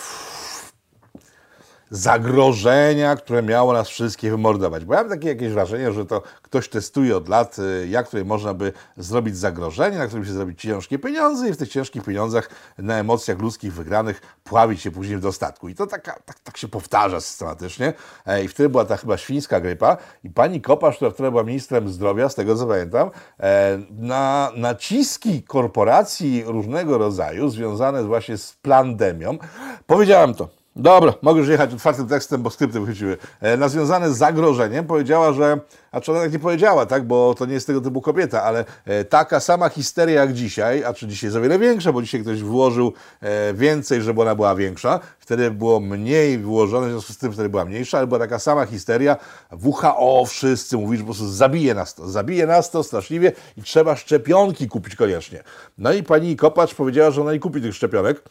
zagrożenia, 1.91 3.17
które 3.17 3.43
miało 3.43 3.73
nas 3.73 3.89
wszystkich 3.89 4.31
wymordować. 4.31 4.85
Bo 4.85 4.95
ja 4.95 5.01
mam 5.01 5.11
takie 5.11 5.29
jakieś 5.29 5.53
wrażenie, 5.53 5.93
że 5.93 6.07
to 6.07 6.23
ktoś 6.43 6.69
testuje 6.69 7.17
od 7.17 7.29
lat, 7.29 7.59
y, 7.59 7.89
jak 7.89 8.07
tutaj 8.07 8.25
można 8.25 8.55
by 8.55 8.73
zrobić 8.97 9.37
zagrożenie, 9.37 9.99
na 9.99 10.07
którym 10.07 10.25
się 10.25 10.33
zrobić 10.33 10.61
ciężkie 10.61 10.99
pieniądze 10.99 11.49
i 11.49 11.53
w 11.53 11.57
tych 11.57 11.69
ciężkich 11.69 12.05
pieniądzach 12.05 12.51
na 12.79 12.99
emocjach 12.99 13.39
ludzkich 13.39 13.73
wygranych 13.73 14.21
pławić 14.45 14.83
się 14.83 14.91
później 14.91 15.17
w 15.19 15.21
dostatku. 15.21 15.69
I 15.69 15.75
to 15.75 15.87
taka, 15.87 16.13
tak, 16.13 16.41
tak 16.41 16.57
się 16.57 16.69
powtarza 16.69 17.21
systematycznie. 17.21 17.93
E, 18.27 18.45
I 18.45 18.49
wtedy 18.49 18.69
była 18.69 18.85
ta 18.85 18.97
chyba 18.97 19.17
świńska 19.17 19.61
grypa 19.61 19.97
i 20.25 20.31
pani 20.31 20.61
Kopasz, 20.61 20.97
która 20.97 21.11
wtedy 21.11 21.31
była 21.31 21.43
ministrem 21.43 21.89
zdrowia, 21.89 22.29
z 22.29 22.35
tego 22.35 22.57
co 22.57 22.67
pamiętam, 22.67 23.11
e, 23.41 23.79
na 23.91 24.53
naciski 24.57 25.43
korporacji 25.43 26.45
różnego 26.47 26.99
rodzaju 26.99 27.49
związane 27.49 28.05
właśnie 28.05 28.39
z 28.39 28.53
pandemią, 28.63 29.39
powiedziałem 29.87 30.35
to, 30.35 30.58
Dobra, 30.79 31.15
mogę 31.23 31.41
już 31.41 31.49
jechać 31.49 31.75
otwartym 31.75 32.07
tekstem, 32.07 32.43
bo 32.43 32.51
skrypty 32.51 32.81
wychodziły. 32.81 33.17
E, 33.41 33.57
na 33.57 33.69
związane 33.69 34.13
z 34.13 34.17
zagrożeniem 34.17 34.87
powiedziała, 34.87 35.33
że, 35.33 35.61
a 35.93 36.01
czy 36.01 36.13
ona 36.13 36.21
tak 36.21 36.33
nie 36.33 36.39
powiedziała, 36.39 36.87
tak, 36.87 37.07
bo 37.07 37.35
to 37.35 37.47
nie 37.47 37.55
jest 37.55 37.67
tego 37.67 37.81
typu 37.81 38.01
kobieta, 38.01 38.43
ale 38.43 38.65
e, 38.85 39.05
taka 39.05 39.41
sama 39.41 39.69
histeria 39.69 40.21
jak 40.21 40.33
dzisiaj, 40.33 40.85
a 40.85 40.95
czy 40.95 41.07
dzisiaj 41.07 41.37
o 41.37 41.41
wiele 41.41 41.59
większa, 41.59 41.93
bo 41.93 42.03
dzisiaj 42.03 42.21
ktoś 42.21 42.43
włożył 42.43 42.93
e, 43.21 43.55
więcej, 43.55 44.03
żeby 44.03 44.23
ona 44.23 44.35
była 44.35 44.55
większa, 44.55 45.01
wtedy 45.19 45.51
było 45.51 45.81
mniej 45.81 46.39
włożone, 46.39 46.87
w 46.87 46.91
związku 46.91 47.13
z 47.13 47.19
tym 47.19 47.33
wtedy 47.33 47.49
była 47.49 47.65
mniejsza, 47.65 47.99
ale 47.99 48.07
była 48.07 48.21
taka 48.21 48.39
sama 48.39 48.67
histeria. 48.67 49.17
WHO 49.63 50.25
wszyscy 50.27 50.77
mówili, 50.77 50.99
że 50.99 51.05
po 51.05 51.13
prostu 51.13 51.29
zabije 51.29 51.75
nas 51.75 51.95
to, 51.95 52.09
zabije 52.09 52.47
nas 52.47 52.71
to 52.71 52.83
straszliwie 52.83 53.33
i 53.57 53.63
trzeba 53.63 53.97
szczepionki 53.97 54.69
kupić 54.69 54.97
koniecznie. 54.97 55.43
No 55.79 55.93
i 55.93 56.03
pani 56.03 56.37
Kopacz 56.37 56.75
powiedziała, 56.75 57.11
że 57.11 57.21
ona 57.21 57.33
nie 57.33 57.41
kupi 57.41 57.63
tych 57.63 57.75
szczepionek, 57.75 58.23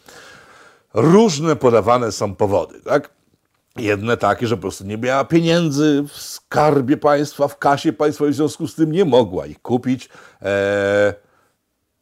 różne 0.97 1.55
podawane 1.55 2.11
są 2.11 2.35
powody, 2.35 2.81
tak? 2.81 3.09
Jedne 3.75 4.17
takie, 4.17 4.47
że 4.47 4.55
po 4.55 4.61
prostu 4.61 4.85
nie 4.85 4.97
miała 4.97 5.25
pieniędzy 5.25 6.03
w 6.07 6.17
skarbie 6.17 6.97
państwa, 6.97 7.47
w 7.47 7.57
kasie 7.57 7.93
państwa 7.93 8.27
i 8.27 8.29
w 8.29 8.35
związku 8.35 8.67
z 8.67 8.75
tym 8.75 8.91
nie 8.91 9.05
mogła 9.05 9.45
ich 9.45 9.61
kupić. 9.61 10.09
Eee, 10.41 11.13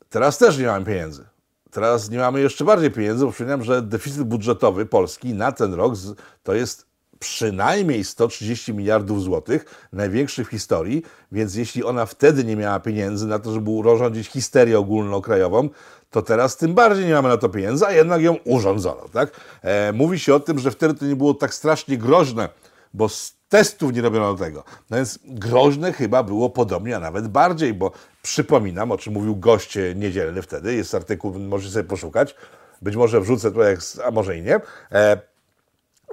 teraz 0.09 0.37
też 0.37 0.57
nie 0.57 0.65
mamy 0.65 0.85
pieniędzy. 0.85 1.25
Teraz 1.71 2.09
nie 2.09 2.17
mamy 2.17 2.41
jeszcze 2.41 2.65
bardziej 2.65 2.91
pieniędzy, 2.91 3.25
bo 3.25 3.31
przypominam, 3.31 3.63
że 3.63 3.81
deficyt 3.81 4.23
budżetowy 4.23 4.85
Polski 4.85 5.33
na 5.33 5.51
ten 5.51 5.73
rok 5.73 5.93
to 6.43 6.53
jest 6.53 6.85
przynajmniej 7.19 8.03
130 8.03 8.73
miliardów 8.73 9.23
złotych, 9.23 9.87
największy 9.93 10.45
w 10.45 10.47
historii, 10.47 11.03
więc 11.31 11.55
jeśli 11.55 11.83
ona 11.83 12.05
wtedy 12.05 12.43
nie 12.43 12.55
miała 12.55 12.79
pieniędzy 12.79 13.27
na 13.27 13.39
to, 13.39 13.53
żeby 13.53 13.69
urządzić 13.69 14.27
histerię 14.27 14.79
ogólnokrajową, 14.79 15.69
to 16.15 16.21
teraz 16.21 16.57
tym 16.57 16.73
bardziej 16.73 17.05
nie 17.05 17.13
mamy 17.13 17.29
na 17.29 17.37
to 17.37 17.49
pieniędzy, 17.49 17.85
a 17.85 17.91
jednak 17.91 18.21
ją 18.21 18.35
urządzono. 18.45 19.01
Tak? 19.13 19.31
E, 19.61 19.91
mówi 19.93 20.19
się 20.19 20.35
o 20.35 20.39
tym, 20.39 20.59
że 20.59 20.71
wtedy 20.71 20.93
to 20.93 21.05
nie 21.05 21.15
było 21.15 21.33
tak 21.33 21.53
strasznie 21.53 21.97
groźne, 21.97 22.49
bo 22.93 23.09
z 23.09 23.35
testów 23.49 23.93
nie 23.93 24.01
robiono 24.01 24.35
tego. 24.35 24.63
No 24.89 24.97
więc 24.97 25.19
groźne 25.25 25.93
chyba 25.93 26.23
było 26.23 26.49
podobnie, 26.49 26.95
a 26.95 26.99
nawet 26.99 27.27
bardziej, 27.27 27.73
bo 27.73 27.91
przypominam, 28.21 28.91
o 28.91 28.97
czym 28.97 29.13
mówił 29.13 29.35
gość 29.35 29.77
niedzielny 29.95 30.41
wtedy, 30.41 30.75
jest 30.75 30.95
artykuł, 30.95 31.39
możecie 31.39 31.73
sobie 31.73 31.89
poszukać, 31.89 32.35
być 32.81 32.95
może 32.95 33.21
wrzucę 33.21 33.51
tutaj, 33.51 33.77
a 34.05 34.11
może 34.11 34.37
i 34.37 34.41
nie. 34.41 34.59
E, 34.91 35.17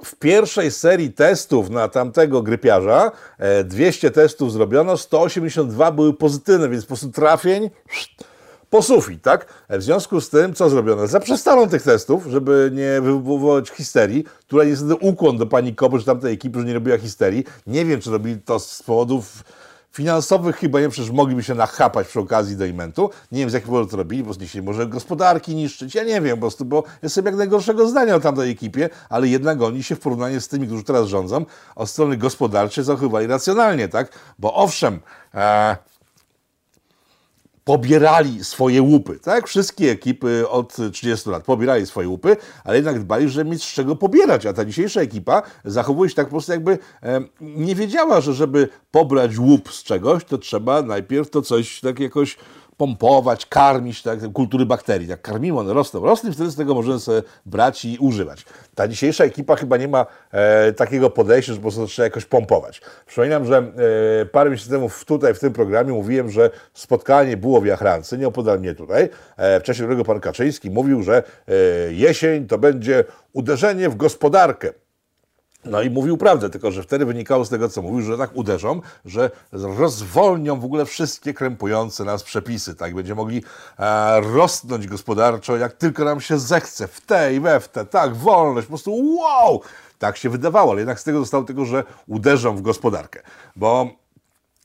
w 0.03 0.15
pierwszej 0.15 0.71
serii 0.71 1.13
testów 1.13 1.69
na 1.69 1.87
tamtego 1.87 2.41
grypiarza 2.41 3.11
200 3.63 4.07
e, 4.07 4.11
testów 4.11 4.51
zrobiono, 4.51 4.97
182 4.97 5.91
były 5.91 6.13
pozytywne, 6.13 6.69
więc 6.69 6.83
po 6.83 6.87
prostu 6.87 7.11
trafień 7.11 7.69
po 8.73 8.81
sufit, 8.81 9.21
tak? 9.21 9.45
W 9.69 9.83
związku 9.83 10.21
z 10.21 10.29
tym, 10.29 10.53
co 10.53 10.69
zrobiono? 10.69 11.07
Zaprzestano 11.07 11.67
tych 11.67 11.81
testów, 11.81 12.25
żeby 12.25 12.71
nie 12.73 13.01
wywoływać 13.01 13.69
histerii. 13.69 14.23
Tutaj 14.47 14.67
niestety 14.67 14.95
ukłon 14.95 15.37
do 15.37 15.45
pani 15.45 15.75
Kopy, 15.75 16.03
tamtej 16.03 16.33
ekipy, 16.33 16.59
że 16.59 16.65
nie 16.65 16.73
robiła 16.73 16.97
histerii. 16.97 17.43
Nie 17.67 17.85
wiem, 17.85 18.01
czy 18.01 18.11
robili 18.11 18.41
to 18.41 18.59
z 18.59 18.83
powodów 18.83 19.43
finansowych 19.91 20.55
chyba 20.55 20.81
nie, 20.81 20.89
przecież 20.89 21.11
mogliby 21.11 21.43
się 21.43 21.55
nachapać 21.55 22.07
przy 22.07 22.19
okazji 22.19 22.57
do 22.57 22.65
imentu. 22.65 23.09
Nie 23.31 23.39
wiem, 23.39 23.49
z 23.49 23.53
jakich 23.53 23.67
powodów 23.67 23.91
to 23.91 23.97
robili, 23.97 24.23
bo 24.23 24.31
nie 24.55 24.61
może 24.61 24.87
gospodarki 24.87 25.55
niszczyć, 25.55 25.95
ja 25.95 26.03
nie 26.03 26.21
wiem 26.21 26.37
po 26.37 26.41
prostu, 26.41 26.65
bo 26.65 26.83
jestem 27.03 27.25
jak 27.25 27.35
najgorszego 27.35 27.87
zdania 27.87 28.15
o 28.15 28.19
tamtej 28.19 28.51
ekipie, 28.51 28.89
ale 29.09 29.27
jednak 29.27 29.61
oni 29.61 29.83
się 29.83 29.95
w 29.95 29.99
porównaniu 29.99 30.41
z 30.41 30.47
tymi, 30.47 30.67
którzy 30.67 30.83
teraz 30.83 31.07
rządzą, 31.07 31.45
od 31.75 31.89
strony 31.89 32.17
gospodarczej 32.17 32.83
zachowywali 32.83 33.27
racjonalnie, 33.27 33.87
tak? 33.87 34.11
Bo 34.39 34.53
owszem, 34.53 34.99
e, 35.33 35.77
pobierali 37.65 38.43
swoje 38.43 38.81
łupy. 38.81 39.19
Tak, 39.19 39.47
wszystkie 39.47 39.91
ekipy 39.91 40.49
od 40.49 40.77
30 40.91 41.29
lat 41.29 41.43
pobierali 41.43 41.85
swoje 41.85 42.07
łupy, 42.07 42.37
ale 42.63 42.75
jednak 42.75 42.99
dbali, 42.99 43.29
że 43.29 43.45
mieć 43.45 43.63
z 43.63 43.73
czego 43.73 43.95
pobierać. 43.95 44.45
A 44.45 44.53
ta 44.53 44.65
dzisiejsza 44.65 45.01
ekipa 45.01 45.41
zachowuje 45.65 46.09
się 46.09 46.15
tak 46.15 46.25
po 46.25 46.31
prostu 46.31 46.51
jakby 46.51 46.77
e, 47.03 47.21
nie 47.41 47.75
wiedziała, 47.75 48.21
że 48.21 48.33
żeby 48.33 48.69
pobrać 48.91 49.37
łup 49.37 49.73
z 49.73 49.83
czegoś, 49.83 50.25
to 50.25 50.37
trzeba 50.37 50.81
najpierw 50.81 51.29
to 51.29 51.41
coś 51.41 51.79
tak 51.79 51.99
jakoś 51.99 52.37
pompować, 52.83 53.45
karmić 53.45 54.01
tak, 54.01 54.19
kultury 54.33 54.65
bakterii. 54.65 55.07
Jak 55.07 55.21
karmimy, 55.21 55.59
one 55.59 55.73
rosną, 55.73 56.05
rosną 56.05 56.31
wtedy 56.31 56.51
z 56.51 56.55
tego 56.55 56.73
możemy 56.73 56.99
sobie 56.99 57.21
brać 57.45 57.85
i 57.85 57.97
używać. 57.99 58.45
Ta 58.75 58.87
dzisiejsza 58.87 59.23
ekipa 59.23 59.55
chyba 59.55 59.77
nie 59.77 59.87
ma 59.87 60.05
e, 60.31 60.73
takiego 60.73 61.09
podejścia, 61.09 61.53
że 61.53 61.57
po 61.57 61.61
prostu 61.61 61.87
trzeba 61.87 62.03
jakoś 62.03 62.25
pompować. 62.25 62.81
Przypominam, 63.05 63.45
że 63.45 63.57
e, 64.21 64.25
parę 64.25 64.49
miesięcy 64.49 64.71
temu 64.71 64.89
tutaj 65.05 65.33
w 65.33 65.39
tym 65.39 65.53
programie 65.53 65.93
mówiłem, 65.93 66.29
że 66.29 66.49
spotkanie 66.73 67.37
było 67.37 67.61
w 67.61 67.65
Jachrance, 67.65 68.17
nieopodal 68.17 68.59
mnie 68.59 68.75
tutaj, 68.75 69.09
e, 69.37 69.59
w 69.59 69.63
czasie 69.63 69.83
którego 69.83 70.03
pan 70.03 70.19
Kaczyński 70.19 70.69
mówił, 70.69 71.03
że 71.03 71.23
e, 71.47 71.53
jesień 71.93 72.47
to 72.47 72.57
będzie 72.57 73.03
uderzenie 73.33 73.89
w 73.89 73.95
gospodarkę. 73.95 74.82
No 75.65 75.81
i 75.81 75.89
mówił 75.89 76.17
prawdę, 76.17 76.49
tylko 76.49 76.71
że 76.71 76.83
wtedy 76.83 77.05
wynikało 77.05 77.45
z 77.45 77.49
tego, 77.49 77.69
co 77.69 77.81
mówił, 77.81 78.01
że 78.01 78.17
tak 78.17 78.29
uderzą, 78.33 78.81
że 79.05 79.31
rozwolnią 79.51 80.59
w 80.59 80.65
ogóle 80.65 80.85
wszystkie 80.85 81.33
krępujące 81.33 82.03
nas 82.03 82.23
przepisy, 82.23 82.75
tak? 82.75 82.95
Będziemy 82.95 83.15
mogli 83.15 83.43
e, 83.79 84.21
rosnąć 84.21 84.87
gospodarczo, 84.87 85.57
jak 85.57 85.73
tylko 85.73 86.05
nam 86.05 86.21
się 86.21 86.39
zechce, 86.39 86.87
w 86.87 87.01
te 87.01 87.35
i 87.35 87.39
we 87.39 87.59
w 87.59 87.67
te, 87.67 87.85
tak, 87.85 88.15
wolność, 88.15 88.67
po 88.67 88.71
prostu 88.71 89.15
wow! 89.15 89.61
Tak 89.99 90.17
się 90.17 90.29
wydawało, 90.29 90.71
ale 90.71 90.81
jednak 90.81 90.99
z 90.99 91.03
tego 91.03 91.19
zostało 91.19 91.43
tego, 91.43 91.65
że 91.65 91.83
uderzą 92.07 92.55
w 92.55 92.61
gospodarkę, 92.61 93.21
bo 93.55 94.03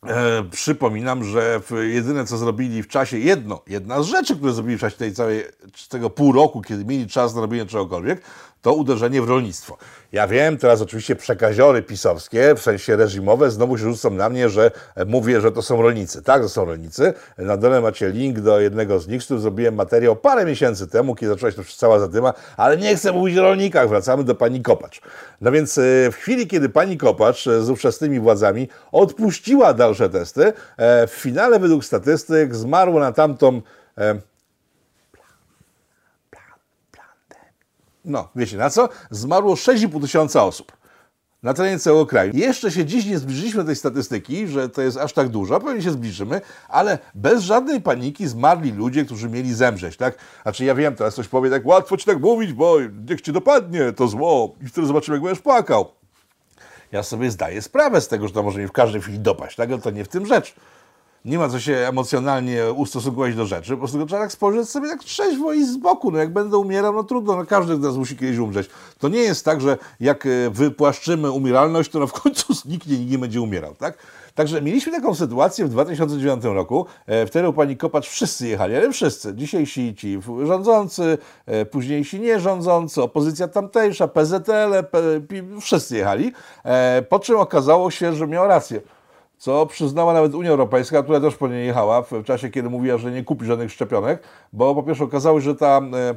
E, 0.07 0.45
przypominam, 0.51 1.25
że 1.25 1.61
jedyne 1.81 2.25
co 2.25 2.37
zrobili 2.37 2.83
w 2.83 2.89
czasie, 2.89 3.19
jedno, 3.19 3.63
jedna 3.67 4.03
z 4.03 4.07
rzeczy, 4.07 4.37
które 4.37 4.53
zrobili 4.53 4.79
w 4.79 4.81
czasie 4.81 4.97
tej 4.97 5.13
całej, 5.13 5.45
tego 5.89 6.11
pół 6.11 6.33
roku, 6.33 6.63
kiedy 6.63 6.85
mieli 6.85 7.07
czas 7.07 7.35
na 7.35 7.41
robienie 7.41 7.67
czegokolwiek, 7.67 8.23
to 8.63 8.75
uderzenie 8.75 9.23
w 9.23 9.29
rolnictwo. 9.29 9.77
Ja 10.13 10.27
wiem, 10.27 10.59
teraz 10.59 10.81
oczywiście 10.81 11.17
przekaziory 11.17 11.83
pisowskie, 11.83 12.55
w 12.55 12.61
sensie 12.61 12.97
reżimowe, 12.97 13.51
znowu 13.51 13.79
się 13.79 13.85
rzucą 13.85 14.11
na 14.11 14.29
mnie, 14.29 14.49
że 14.49 14.71
mówię, 15.07 15.41
że 15.41 15.53
to 15.53 15.63
są 15.63 15.83
rolnicy. 15.83 16.23
Tak, 16.23 16.43
to 16.43 16.49
są 16.49 16.65
rolnicy. 16.65 17.15
Na 17.39 17.57
dole 17.57 17.81
macie 17.81 18.11
link 18.11 18.41
do 18.41 18.61
jednego 18.61 18.99
z 19.01 19.09
nich, 19.09 19.23
z 19.23 19.25
którym 19.25 19.43
zrobiłem 19.43 19.75
materiał 19.75 20.17
parę 20.17 20.45
miesięcy 20.45 20.87
temu, 20.87 21.15
kiedy 21.15 21.33
zaczęła 21.33 21.53
się 21.53 21.57
to 21.57 21.63
cała 21.77 21.99
zadyma, 21.99 22.35
ale 22.57 22.77
nie 22.77 22.97
chcę 22.97 23.13
mówić 23.13 23.39
o 23.39 23.43
rolnikach, 23.43 23.89
wracamy 23.89 24.25
do 24.25 24.35
pani 24.35 24.63
Kopacz. 24.63 25.01
No 25.41 25.53
więc 25.53 25.79
e, 25.79 25.83
w 26.13 26.15
chwili, 26.15 26.47
kiedy 26.47 26.69
pani 26.69 26.97
Kopacz 26.97 27.47
e, 27.47 27.63
z 27.63 27.71
ówczesnymi 27.71 28.21
władzami 28.21 28.69
odpuściła 28.93 29.75
dalsze 29.75 30.11
testy, 30.11 30.53
e, 30.77 31.07
w 31.07 31.11
finale 31.11 31.59
według 31.59 31.85
statystyk 31.85 32.55
zmarło 32.55 33.01
na 33.01 33.13
tamtą 33.13 33.63
no 38.09 38.29
wiecie 38.37 38.57
na 38.57 38.71
co, 38.71 38.89
zmarło 39.11 39.55
6,5 39.55 40.01
tysiąca 40.01 40.45
osób 40.45 40.73
na 41.43 41.55
terenie 41.55 41.79
całego 41.79 42.07
kraju. 42.07 42.33
Jeszcze 42.35 42.71
się 42.71 42.85
dziś 42.85 43.07
nie 43.07 43.19
zbliżyliśmy 43.19 43.61
do 43.61 43.67
tej 43.67 43.77
statystyki, 43.77 44.49
że 44.49 44.69
to 44.69 44.83
jest 44.83 44.97
aż 44.97 45.13
tak 45.13 45.29
dużo, 45.29 45.61
pewnie 45.61 45.83
się 45.83 45.91
zbliżymy, 45.91 46.41
ale 46.69 46.99
bez 47.15 47.43
żadnej 47.43 47.81
paniki 47.81 48.29
zmarli 48.29 48.73
ludzie, 48.73 49.05
którzy 49.05 49.29
mieli 49.29 49.55
zemrzeć, 49.55 49.97
tak? 49.97 50.19
Znaczy 50.43 50.65
ja 50.65 50.75
wiem, 50.75 50.95
teraz 50.95 51.15
ktoś 51.15 51.29
powie 51.29 51.51
tak, 51.51 51.67
łatwo 51.67 51.97
ci 51.97 52.05
tak 52.05 52.21
mówić, 52.21 52.53
bo 52.53 52.77
niech 53.11 53.21
cię 53.21 53.33
dopadnie 53.33 53.93
to 53.93 54.09
zło 54.09 54.55
i 54.63 54.67
wtedy 54.67 54.87
zobaczymy, 54.87 55.17
jak 55.17 55.25
będziesz 55.25 55.43
płakał. 55.43 55.89
Ja 56.93 57.03
sobie 57.03 57.31
zdaję 57.31 57.63
sprawę 57.63 58.01
z 58.01 58.09
tego, 58.09 58.29
że 58.29 58.35
to 58.35 58.43
może 58.43 58.61
mi 58.61 58.67
w 58.67 58.73
każdej 58.73 59.01
chwili 59.01 59.19
dopaść, 59.19 59.57
tak? 59.57 59.71
Ale 59.71 59.81
to 59.81 59.91
nie 59.91 60.05
w 60.05 60.09
tym 60.09 60.27
rzecz 60.27 60.55
nie 61.29 61.39
ma 61.39 61.49
co 61.49 61.61
się 61.61 61.77
emocjonalnie 61.77 62.73
ustosunkować 62.73 63.35
do 63.35 63.47
rzeczy, 63.47 63.73
po 63.73 63.79
prostu 63.79 64.07
trzeba 64.07 64.23
tak 64.23 64.33
spojrzeć 64.33 64.69
sobie 64.69 64.89
tak 64.89 65.05
trzeźwo 65.05 65.53
i 65.53 65.65
z 65.65 65.77
boku, 65.77 66.11
no 66.11 66.19
jak 66.19 66.33
będę 66.33 66.57
umierał, 66.57 66.93
no 66.93 67.05
trudno, 67.05 67.37
no 67.37 67.47
każdy 67.47 67.77
z 67.77 67.81
nas 67.81 67.97
musi 67.97 68.17
kiedyś 68.17 68.39
umrzeć. 68.39 68.71
To 68.99 69.09
nie 69.09 69.19
jest 69.19 69.45
tak, 69.45 69.61
że 69.61 69.79
jak 70.01 70.27
e, 70.27 70.51
wypłaszczymy 70.51 71.31
umieralność, 71.31 71.91
to 71.91 71.99
no 71.99 72.07
w 72.07 72.13
końcu 72.13 72.55
zniknie, 72.63 72.99
nikt 72.99 73.11
nie 73.11 73.19
będzie 73.19 73.41
umierał, 73.41 73.75
tak? 73.75 73.99
Także 74.35 74.63
mieliśmy 74.63 74.93
taką 74.93 75.15
sytuację 75.15 75.65
w 75.65 75.69
2009 75.69 76.45
roku. 76.45 76.87
E, 77.07 77.27
wtedy 77.27 77.49
u 77.49 77.53
pani 77.53 77.77
Kopacz 77.77 78.09
wszyscy 78.09 78.49
jechali, 78.49 78.77
ale 78.77 78.93
wszyscy. 78.93 79.35
Dzisiejsi 79.35 79.95
ci 79.95 80.21
rządzący, 80.47 81.19
e, 81.47 81.65
późniejsi 81.65 82.21
nierządzący, 82.21 83.03
opozycja 83.03 83.49
tamtejsza, 83.49 84.09
PZL, 84.09 84.85
wszyscy 85.61 85.97
jechali. 85.97 86.33
Po 87.09 87.19
czym 87.19 87.37
okazało 87.37 87.91
się, 87.91 88.15
że 88.15 88.27
miał 88.27 88.49
rację 88.49 88.81
co 89.39 89.67
przyznała 89.67 90.13
nawet 90.13 90.35
Unia 90.35 90.51
Europejska, 90.51 91.03
która 91.03 91.21
też 91.21 91.35
po 91.35 91.49
nie 91.49 91.65
jechała 91.65 92.03
w 92.03 92.25
czasie, 92.25 92.51
kiedy 92.51 92.71
mówiła, 92.71 92.99
że 92.99 93.11
nie 93.13 93.25
kupi 93.25 93.47
żadnych 93.47 93.73
szczepionek, 93.73 94.23
bo 94.53 94.75
po 94.75 94.83
pierwsze 94.83 95.05
okazało 95.05 95.41
się, 95.41 95.45
że 95.45 95.55
ta 95.55 95.81
e, 95.95 96.15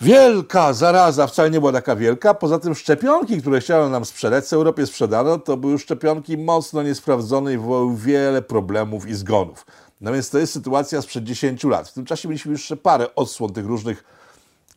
wielka 0.00 0.72
zaraza 0.72 1.26
wcale 1.26 1.50
nie 1.50 1.60
była 1.60 1.72
taka 1.72 1.96
wielka. 1.96 2.34
Poza 2.34 2.58
tym 2.58 2.74
szczepionki, 2.74 3.40
które 3.40 3.60
chciano 3.60 3.88
nam 3.88 4.04
sprzedać, 4.04 4.44
w 4.44 4.52
Europie 4.52 4.86
sprzedano, 4.86 5.38
to 5.38 5.56
były 5.56 5.78
szczepionki 5.78 6.38
mocno 6.38 6.82
niesprawdzone 6.82 7.54
i 7.54 7.58
wywołały 7.58 7.96
wiele 7.96 8.42
problemów 8.42 9.08
i 9.08 9.14
zgonów. 9.14 9.66
No 10.00 10.12
więc 10.12 10.30
to 10.30 10.38
jest 10.38 10.52
sytuacja 10.52 11.02
sprzed 11.02 11.24
10 11.24 11.64
lat. 11.64 11.88
W 11.88 11.92
tym 11.92 12.04
czasie 12.04 12.28
mieliśmy 12.28 12.52
jeszcze 12.52 12.76
parę 12.76 13.14
odsłon 13.14 13.52
tych 13.52 13.66
różnych 13.66 14.04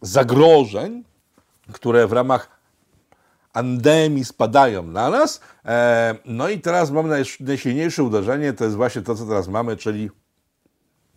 zagrożeń, 0.01 1.03
które 1.71 2.07
w 2.07 2.11
ramach 2.11 2.60
andemii 3.53 4.25
spadają 4.25 4.83
na 4.83 5.09
nas. 5.09 5.41
E, 5.65 6.15
no 6.25 6.49
i 6.49 6.59
teraz 6.59 6.91
mamy 6.91 7.25
najsilniejsze 7.39 8.03
uderzenie, 8.03 8.53
to 8.53 8.63
jest 8.63 8.75
właśnie 8.75 9.01
to, 9.01 9.15
co 9.15 9.25
teraz 9.25 9.47
mamy, 9.47 9.77
czyli 9.77 10.09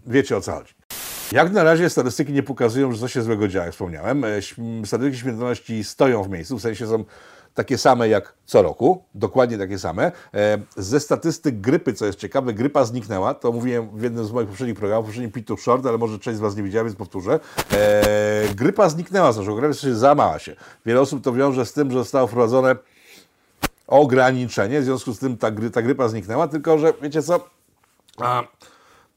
wiecie 0.07 0.37
o 0.37 0.41
co 0.41 0.53
chodzi. 0.53 0.75
Jak 1.33 1.53
na 1.53 1.64
razie 1.64 1.91
statystyki 1.91 2.33
nie 2.33 2.43
pokazują, 2.43 2.93
że 2.93 2.99
coś 2.99 3.12
się 3.12 3.23
złego 3.23 3.49
dzieje, 3.49 3.64
jak 3.64 3.73
wspomniałem. 3.73 4.25
E, 4.25 4.29
statystyki 4.85 5.19
śmiertelności 5.19 5.85
stoją 5.85 6.23
w 6.23 6.29
miejscu, 6.29 6.59
w 6.59 6.62
sensie 6.62 6.87
są 6.87 7.05
takie 7.54 7.78
same 7.78 8.08
jak 8.08 8.34
co 8.44 8.62
roku, 8.62 9.04
dokładnie 9.14 9.58
takie 9.58 9.78
same. 9.78 10.12
E, 10.34 10.58
ze 10.76 11.00
statystyk 11.00 11.61
grypy, 11.61 11.92
co 11.92 12.06
jest 12.06 12.18
ciekawe, 12.18 12.54
grypa 12.54 12.84
zniknęła, 12.84 13.34
to 13.34 13.52
mówiłem 13.52 13.99
w 13.99 14.02
jednym 14.02 14.25
z 14.25 14.32
moich 14.32 14.49
poprzednich 14.49 14.76
programów, 14.76 15.06
poprzednim 15.06 15.32
Pitu 15.32 15.56
Short, 15.56 15.87
ale 15.87 15.99
może 15.99 16.18
część 16.18 16.38
z 16.38 16.40
Was 16.40 16.56
nie 16.56 16.62
widziała, 16.62 16.84
więc 16.84 16.96
powtórzę. 16.96 17.40
E, 17.73 18.54
grypa 18.54 18.88
zniknęła 18.88 19.32
z 19.32 19.37
naszego 19.37 19.56
kraju, 19.56 19.75
się 19.75 19.94
się. 20.38 20.56
Wiele 20.87 21.00
osób 21.00 21.25
to 21.25 21.32
wiąże 21.32 21.66
z 21.66 21.73
tym, 21.73 21.90
że 21.90 21.99
zostało 21.99 22.26
wprowadzone 22.26 22.76
ograniczenie, 23.87 24.80
w 24.80 24.84
związku 24.84 25.12
z 25.12 25.18
tym 25.18 25.37
ta, 25.37 25.50
gry, 25.50 25.70
ta 25.70 25.82
grypa 25.82 26.08
zniknęła, 26.08 26.49
tylko 26.49 26.78
że 26.78 26.92
wiecie 27.02 27.23
co... 27.23 27.49
A, 28.18 28.42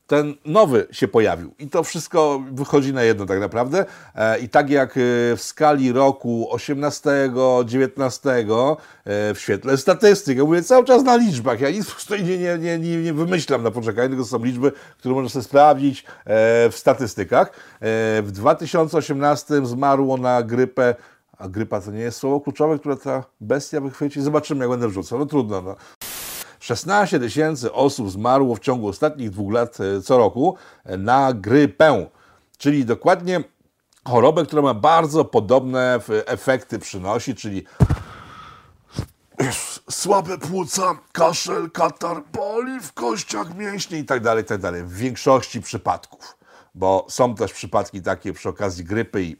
ten 0.07 0.35
nowy 0.45 0.87
się 0.91 1.07
pojawił. 1.07 1.53
I 1.59 1.69
to 1.69 1.83
wszystko 1.83 2.43
wychodzi 2.51 2.93
na 2.93 3.03
jedno 3.03 3.25
tak 3.25 3.39
naprawdę. 3.39 3.85
E, 4.15 4.39
I 4.39 4.49
tak 4.49 4.69
jak 4.69 4.91
e, 4.91 5.01
w 5.35 5.37
skali 5.37 5.91
roku 5.91 6.47
18, 6.49 7.09
19 7.65 8.29
e, 8.29 8.45
w 9.33 9.39
świetle 9.39 9.77
statystyk, 9.77 10.37
ja 10.37 10.43
mówię 10.43 10.63
cały 10.63 10.85
czas 10.85 11.03
na 11.03 11.15
liczbach, 11.15 11.59
ja 11.59 11.69
nic 11.69 12.09
nie, 12.09 12.57
nie, 12.57 12.79
nie, 12.79 13.03
nie 13.03 13.13
wymyślam 13.13 13.63
na 13.63 13.71
poczekanie, 13.71 14.09
tylko 14.09 14.25
są 14.25 14.43
liczby, 14.43 14.71
które 14.97 15.15
można 15.15 15.29
sobie 15.29 15.43
sprawdzić 15.43 16.05
w 16.71 16.73
statystykach. 16.75 17.51
W 18.23 18.29
2018 18.31 19.65
zmarło 19.65 20.17
na 20.17 20.43
grypę 20.43 20.95
A 21.37 21.49
grypa 21.49 21.81
to 21.81 21.91
nie 21.91 21.99
jest 21.99 22.17
słowo 22.17 22.41
kluczowe, 22.41 22.79
które 22.79 22.95
ta 22.97 23.23
bestia 23.41 23.81
wychwyci? 23.81 24.21
Zobaczymy, 24.21 24.59
jak 24.59 24.69
będę 24.69 24.87
wrzucał. 24.87 25.19
No 25.19 25.25
trudno, 25.25 25.61
no. 25.61 25.75
16 26.67 27.19
tysięcy 27.19 27.73
osób 27.73 28.11
zmarło 28.11 28.55
w 28.55 28.59
ciągu 28.59 28.87
ostatnich 28.87 29.29
dwóch 29.29 29.53
lat 29.53 29.77
e, 29.79 30.01
co 30.01 30.17
roku 30.17 30.55
e, 30.85 30.97
na 30.97 31.33
grypę, 31.33 32.07
czyli 32.57 32.85
dokładnie 32.85 33.43
chorobę, 34.07 34.45
która 34.45 34.61
ma 34.61 34.73
bardzo 34.73 35.25
podobne 35.25 35.95
f- 35.95 36.09
efekty 36.25 36.79
przynosi, 36.79 37.35
czyli 37.35 37.63
słabe 39.89 40.37
płuca, 40.37 40.97
kaszel, 41.11 41.71
katar, 41.71 42.23
boli 42.33 42.79
w 42.79 42.93
kościach 42.93 43.55
mięśni 43.55 43.97
i 43.99 44.05
tak 44.05 44.21
dalej, 44.23 44.43
i 44.43 44.47
tak. 44.47 44.61
W 44.85 44.93
większości 44.93 45.61
przypadków, 45.61 46.37
bo 46.75 47.05
są 47.09 47.35
też 47.35 47.53
przypadki 47.53 48.01
takie 48.01 48.33
przy 48.33 48.49
okazji 48.49 48.83
grypy 48.83 49.23
i 49.23 49.37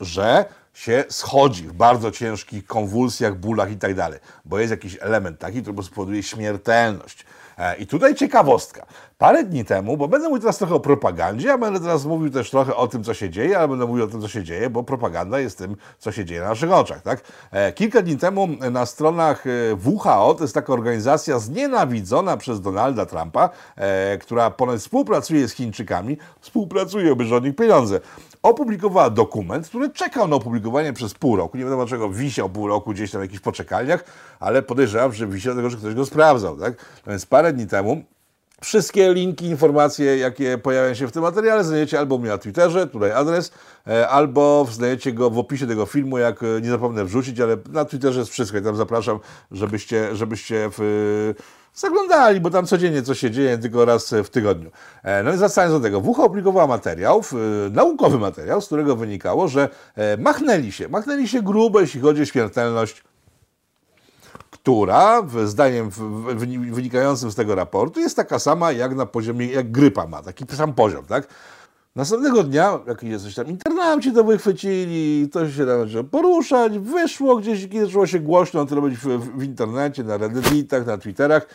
że 0.00 0.44
się 0.74 1.04
schodzi 1.08 1.68
w 1.68 1.72
bardzo 1.72 2.10
ciężkich 2.10 2.66
konwulsjach, 2.66 3.36
bólach 3.36 3.70
i 3.70 3.76
tak 3.76 3.94
dalej, 3.94 4.18
bo 4.44 4.58
jest 4.58 4.70
jakiś 4.70 4.96
element 5.00 5.38
taki, 5.38 5.62
który 5.62 5.82
spowoduje 5.82 6.22
śmiertelność. 6.22 7.24
E, 7.60 7.76
I 7.76 7.86
tutaj 7.86 8.14
ciekawostka. 8.14 8.86
Parę 9.18 9.44
dni 9.44 9.64
temu, 9.64 9.96
bo 9.96 10.08
będę 10.08 10.28
mówił 10.28 10.40
teraz 10.40 10.58
trochę 10.58 10.74
o 10.74 10.80
propagandzie, 10.80 11.52
a 11.52 11.58
będę 11.58 11.80
teraz 11.80 12.04
mówił 12.04 12.30
też 12.30 12.50
trochę 12.50 12.76
o 12.76 12.88
tym, 12.88 13.04
co 13.04 13.14
się 13.14 13.30
dzieje, 13.30 13.58
ale 13.58 13.68
będę 13.68 13.86
mówił 13.86 14.04
o 14.04 14.06
tym, 14.06 14.20
co 14.20 14.28
się 14.28 14.44
dzieje, 14.44 14.70
bo 14.70 14.82
propaganda 14.82 15.40
jest 15.40 15.58
tym, 15.58 15.76
co 15.98 16.12
się 16.12 16.24
dzieje 16.24 16.40
na 16.40 16.48
naszych 16.48 16.72
oczach. 16.72 17.02
Tak? 17.02 17.20
E, 17.50 17.72
Kilka 17.72 18.02
dni 18.02 18.16
temu 18.16 18.48
na 18.70 18.86
stronach 18.86 19.44
e, 19.46 19.50
WHO, 19.84 20.34
to 20.34 20.44
jest 20.44 20.54
taka 20.54 20.72
organizacja 20.72 21.38
znienawidzona 21.38 22.36
przez 22.36 22.60
Donalda 22.60 23.06
Trumpa, 23.06 23.50
która 24.20 24.50
ponoć 24.50 24.80
współpracuje 24.80 25.48
z 25.48 25.52
Chińczykami, 25.52 26.16
współpracuje, 26.40 27.16
by 27.16 27.24
rządzić 27.24 27.56
pieniądze 27.56 28.00
opublikowała 28.42 29.10
dokument, 29.10 29.68
który 29.68 29.90
czekał 29.90 30.28
na 30.28 30.36
opublikowanie 30.36 30.92
przez 30.92 31.14
pół 31.14 31.36
roku. 31.36 31.56
Nie 31.56 31.64
wiadomo 31.64 31.82
dlaczego 31.82 32.10
wisiał 32.10 32.48
pół 32.48 32.68
roku 32.68 32.92
gdzieś 32.92 33.10
tam 33.10 33.20
w 33.20 33.24
jakichś 33.24 33.40
poczekalniach, 33.40 34.04
ale 34.40 34.62
podejrzewam, 34.62 35.12
że 35.12 35.26
wisiał 35.26 35.54
dlatego, 35.54 35.70
że 35.70 35.76
ktoś 35.76 35.94
go 35.94 36.06
sprawdzał. 36.06 36.56
Tak? 36.56 36.74
No 37.06 37.10
więc 37.10 37.26
parę 37.26 37.49
dni 37.52 37.66
temu. 37.66 38.04
Wszystkie 38.62 39.14
linki, 39.14 39.46
informacje, 39.46 40.16
jakie 40.18 40.58
pojawiają 40.58 40.94
się 40.94 41.06
w 41.08 41.12
tym 41.12 41.22
materiale, 41.22 41.64
znajdziecie 41.64 41.98
albo 41.98 42.14
u 42.14 42.18
mnie 42.18 42.28
na 42.28 42.38
Twitterze, 42.38 42.86
tutaj 42.86 43.12
adres, 43.12 43.52
e, 43.86 44.08
albo 44.08 44.66
znajdziecie 44.70 45.12
go 45.12 45.30
w 45.30 45.38
opisie 45.38 45.66
tego 45.66 45.86
filmu, 45.86 46.18
jak 46.18 46.42
e, 46.42 46.60
nie 46.60 46.70
zapomnę 46.70 47.04
wrzucić, 47.04 47.40
ale 47.40 47.56
na 47.72 47.84
Twitterze 47.84 48.18
jest 48.20 48.32
wszystko 48.32 48.58
i 48.58 48.62
tam 48.62 48.76
zapraszam, 48.76 49.18
żebyście, 49.50 50.16
żebyście 50.16 50.70
w, 50.78 51.34
zaglądali, 51.74 52.40
bo 52.40 52.50
tam 52.50 52.66
codziennie 52.66 53.02
coś 53.02 53.18
się 53.18 53.30
dzieje, 53.30 53.58
tylko 53.58 53.84
raz 53.84 54.14
w 54.24 54.28
tygodniu. 54.28 54.70
E, 55.02 55.22
No 55.22 55.32
i 55.34 55.36
wracając 55.36 55.74
do 55.74 55.80
tego, 55.80 55.98
WHO 55.98 56.24
opublikowała 56.24 56.66
materiał, 56.66 57.22
naukowy 57.70 58.18
materiał, 58.18 58.60
z 58.60 58.66
którego 58.66 58.96
wynikało, 58.96 59.48
że 59.48 59.68
e, 59.96 60.16
machnęli 60.16 60.72
się, 60.72 60.88
machnęli 60.88 61.28
się 61.28 61.42
grubo, 61.42 61.80
jeśli 61.80 62.00
chodzi 62.00 62.22
o 62.22 62.24
śmiertelność 62.24 63.02
która, 64.62 65.22
zdaniem 65.44 65.90
wynikającym 66.70 67.30
z 67.30 67.34
tego 67.34 67.54
raportu, 67.54 68.00
jest 68.00 68.16
taka 68.16 68.38
sama 68.38 68.72
jak 68.72 68.94
na 68.94 69.06
poziomie, 69.06 69.46
jak 69.46 69.70
grypa 69.70 70.06
ma, 70.06 70.22
taki 70.22 70.44
sam 70.56 70.74
poziom, 70.74 71.04
tak? 71.04 71.28
Następnego 71.96 72.42
dnia, 72.42 72.78
jak 72.86 73.00
coś 73.22 73.34
tam 73.34 73.46
internauci 73.46 74.12
to 74.12 74.24
wychwycili, 74.24 75.28
to 75.32 75.50
się 75.50 75.66
tam 75.66 75.80
zaczęło 75.86 76.04
poruszać, 76.04 76.78
wyszło 76.78 77.36
gdzieś, 77.36 77.68
zaczęło 77.82 78.06
się 78.06 78.20
głośno, 78.20 78.66
to 78.66 78.74
robić 78.74 78.98
w, 78.98 79.38
w 79.38 79.42
internecie, 79.42 80.04
na 80.04 80.16
Redditach, 80.16 80.86
na 80.86 80.98
Twitterach. 80.98 81.46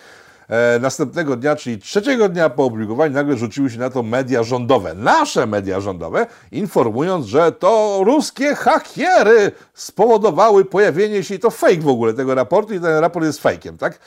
E, 0.50 0.80
następnego 0.80 1.36
dnia, 1.36 1.56
czyli 1.56 1.78
trzeciego 1.78 2.30
dnia 2.30 2.50
po 2.50 2.66
opublikowaniu, 2.66 3.14
nagle 3.14 3.38
rzuciły 3.38 3.70
się 3.70 3.80
na 3.80 3.90
to 3.90 4.04
media 4.04 4.44
rządowe, 4.44 4.94
nasze 4.94 5.46
media 5.46 5.82
rządowe, 5.82 6.28
informując, 6.52 7.26
że 7.26 7.52
to 7.52 8.02
ruskie 8.04 8.56
hakiery 8.56 9.52
spowodowały 9.74 10.66
pojawienie 10.66 11.24
się, 11.24 11.36
i 11.36 11.40
to 11.40 11.50
fake 11.50 11.82
w 11.82 11.88
ogóle 11.88 12.14
tego 12.14 12.36
raportu, 12.36 12.74
i 12.74 12.80
ten 12.80 13.00
raport 13.00 13.26
jest 13.26 13.42
fejkiem, 13.42 13.78
tak? 13.78 14.00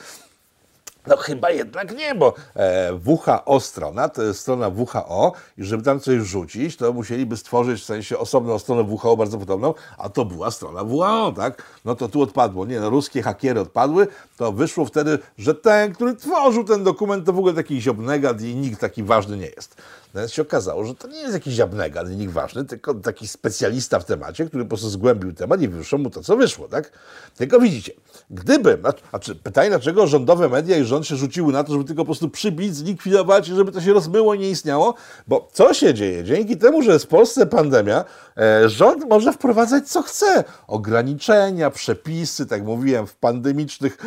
No 1.08 1.16
chyba 1.16 1.50
jednak 1.50 1.96
nie, 1.96 2.14
bo 2.14 2.34
e, 2.56 2.92
WHO 3.04 3.60
strona, 3.60 4.08
to 4.08 4.22
jest 4.22 4.40
strona 4.40 4.68
WHO 4.68 5.32
i 5.58 5.64
żeby 5.64 5.82
tam 5.82 6.00
coś 6.00 6.22
rzucić, 6.22 6.76
to 6.76 6.92
musieliby 6.92 7.36
stworzyć 7.36 7.80
w 7.82 7.84
sensie 7.84 8.18
osobną 8.18 8.58
stronę 8.58 8.82
WHO 8.82 9.16
bardzo 9.16 9.38
podobną, 9.38 9.74
a 9.98 10.08
to 10.08 10.24
była 10.24 10.50
strona 10.50 10.82
WHO, 10.82 11.32
tak? 11.36 11.62
No 11.84 11.94
to 11.94 12.08
tu 12.08 12.22
odpadło. 12.22 12.66
Nie, 12.66 12.80
no 12.80 12.90
ruskie 12.90 13.22
hakiery 13.22 13.60
odpadły, 13.60 14.06
to 14.38 14.52
wyszło 14.52 14.84
wtedy, 14.84 15.18
że 15.38 15.54
ten, 15.54 15.94
który 15.94 16.16
tworzył 16.16 16.64
ten 16.64 16.84
dokument, 16.84 17.26
to 17.26 17.32
w 17.32 17.38
ogóle 17.38 17.54
taki 17.54 17.80
ziobnegat 17.80 18.42
i 18.42 18.54
nikt 18.56 18.80
taki 18.80 19.02
ważny 19.02 19.36
nie 19.36 19.46
jest. 19.46 19.76
Natomiast 20.14 20.34
się 20.34 20.42
okazało, 20.42 20.84
że 20.84 20.94
to 20.94 21.08
nie 21.08 21.20
jest 21.20 21.34
jakiś 21.34 21.54
ziabnegat 21.54 22.10
i 22.10 22.16
nikt 22.16 22.32
ważny, 22.32 22.64
tylko 22.64 22.94
taki 22.94 23.28
specjalista 23.28 24.00
w 24.00 24.04
temacie, 24.04 24.46
który 24.46 24.64
po 24.64 24.68
prostu 24.68 24.88
zgłębił 24.88 25.32
temat 25.32 25.62
i 25.62 25.68
wyszło 25.68 25.98
mu 25.98 26.10
to, 26.10 26.22
co 26.22 26.36
wyszło, 26.36 26.68
tak? 26.68 26.92
Tylko 27.36 27.60
widzicie, 27.60 27.92
gdyby, 28.30 28.78
a- 29.12 29.18
czy 29.18 29.34
pytanie, 29.34 29.68
dlaczego 29.70 30.06
rządowe 30.06 30.48
media 30.48 30.76
i 30.76 30.84
rząd 30.84 31.06
się 31.06 31.16
rzuciły 31.16 31.52
na 31.52 31.64
to, 31.64 31.72
żeby 31.72 31.84
tylko 31.84 32.02
po 32.02 32.06
prostu 32.06 32.30
przybić, 32.30 32.76
zlikwidować 32.76 33.46
żeby 33.46 33.72
to 33.72 33.80
się 33.80 33.92
rozmyło 33.92 34.34
i 34.34 34.38
nie 34.38 34.50
istniało? 34.50 34.94
Bo 35.26 35.48
co 35.52 35.74
się 35.74 35.94
dzieje? 35.94 36.24
Dzięki 36.24 36.56
temu, 36.56 36.82
że 36.82 36.92
jest 36.92 37.04
w 37.04 37.08
Polsce 37.08 37.46
pandemia, 37.46 38.04
e, 38.36 38.68
rząd 38.68 39.04
może 39.08 39.32
wprowadzać 39.32 39.88
co 39.88 40.02
chce. 40.02 40.44
Ograniczenia, 40.66 41.70
przepisy, 41.70 42.46
tak 42.46 42.64
mówiłem, 42.64 43.06
w 43.06 43.14
pandemicznych 43.16 43.98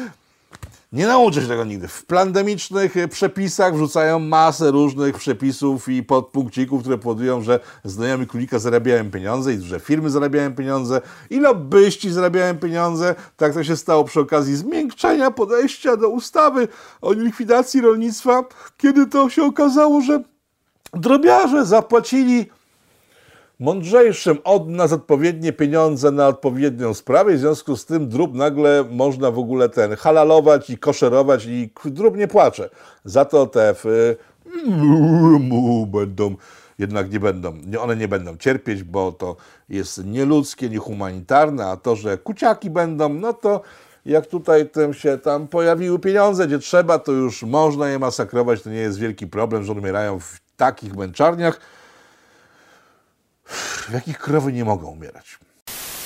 nie 0.91 1.07
nauczę 1.07 1.41
się 1.41 1.47
tego 1.47 1.65
nigdy. 1.65 1.87
W 1.87 2.05
pandemicznych 2.05 2.97
e, 2.97 3.07
przepisach 3.07 3.75
wrzucają 3.75 4.19
masę 4.19 4.71
różnych 4.71 5.17
przepisów 5.17 5.89
i 5.89 6.03
podpunkcików, 6.03 6.81
które 6.81 6.97
powodują, 6.97 7.41
że 7.41 7.59
znajomi 7.83 8.27
królika 8.27 8.59
zarabiają 8.59 9.11
pieniądze 9.11 9.53
i 9.53 9.61
że 9.61 9.79
firmy 9.79 10.09
zarabiają 10.09 10.55
pieniądze 10.55 11.01
i 11.29 11.39
lobbyści 11.39 12.11
zarabiają 12.11 12.57
pieniądze. 12.57 13.15
Tak 13.37 13.53
to 13.53 13.63
się 13.63 13.77
stało 13.77 14.03
przy 14.03 14.19
okazji 14.19 14.55
zmiękczenia 14.55 15.31
podejścia 15.31 15.97
do 15.97 16.09
ustawy 16.09 16.67
o 17.01 17.13
likwidacji 17.13 17.81
rolnictwa, 17.81 18.43
kiedy 18.77 19.07
to 19.07 19.29
się 19.29 19.43
okazało, 19.43 20.01
że 20.01 20.23
drobiarze 20.93 21.65
zapłacili 21.65 22.45
mądrzejszym 23.61 24.37
od 24.43 24.69
nas 24.69 24.93
odpowiednie 24.93 25.53
pieniądze 25.53 26.11
na 26.11 26.27
odpowiednią 26.27 26.93
sprawę. 26.93 27.33
W 27.33 27.39
związku 27.39 27.77
z 27.77 27.85
tym 27.85 28.09
drób 28.09 28.33
nagle 28.33 28.85
można 28.91 29.31
w 29.31 29.39
ogóle 29.39 29.69
ten 29.69 29.95
halalować 29.95 30.69
i 30.69 30.77
koszerować 30.77 31.45
i 31.45 31.69
drób 31.85 32.17
nie 32.17 32.27
płacze. 32.27 32.69
Za 33.05 33.25
to 33.25 33.47
te 33.47 33.75
w, 33.83 34.15
będą, 35.87 36.35
jednak 36.79 37.11
nie 37.11 37.19
będą, 37.19 37.53
one 37.79 37.95
nie 37.95 38.07
będą 38.07 38.37
cierpieć, 38.37 38.83
bo 38.83 39.11
to 39.11 39.35
jest 39.69 40.05
nieludzkie, 40.05 40.69
niehumanitarne, 40.69 41.65
a 41.65 41.77
to, 41.77 41.95
że 41.95 42.17
kuciaki 42.17 42.69
będą, 42.69 43.09
no 43.09 43.33
to 43.33 43.61
jak 44.05 44.27
tutaj 44.27 44.69
tym 44.69 44.93
się 44.93 45.17
tam 45.17 45.47
pojawiły 45.47 45.99
pieniądze, 45.99 46.47
gdzie 46.47 46.59
trzeba, 46.59 46.99
to 46.99 47.11
już 47.11 47.43
można 47.43 47.89
je 47.89 47.99
masakrować, 47.99 48.61
to 48.61 48.69
nie 48.69 48.75
jest 48.75 48.99
wielki 48.99 49.27
problem, 49.27 49.63
że 49.63 49.73
umierają 49.73 50.19
w 50.19 50.39
takich 50.57 50.95
męczarniach, 50.95 51.59
w 53.91 53.93
jakich 53.93 54.19
krowy 54.19 54.53
nie 54.53 54.65
mogą 54.65 54.87
umierać. 54.87 55.39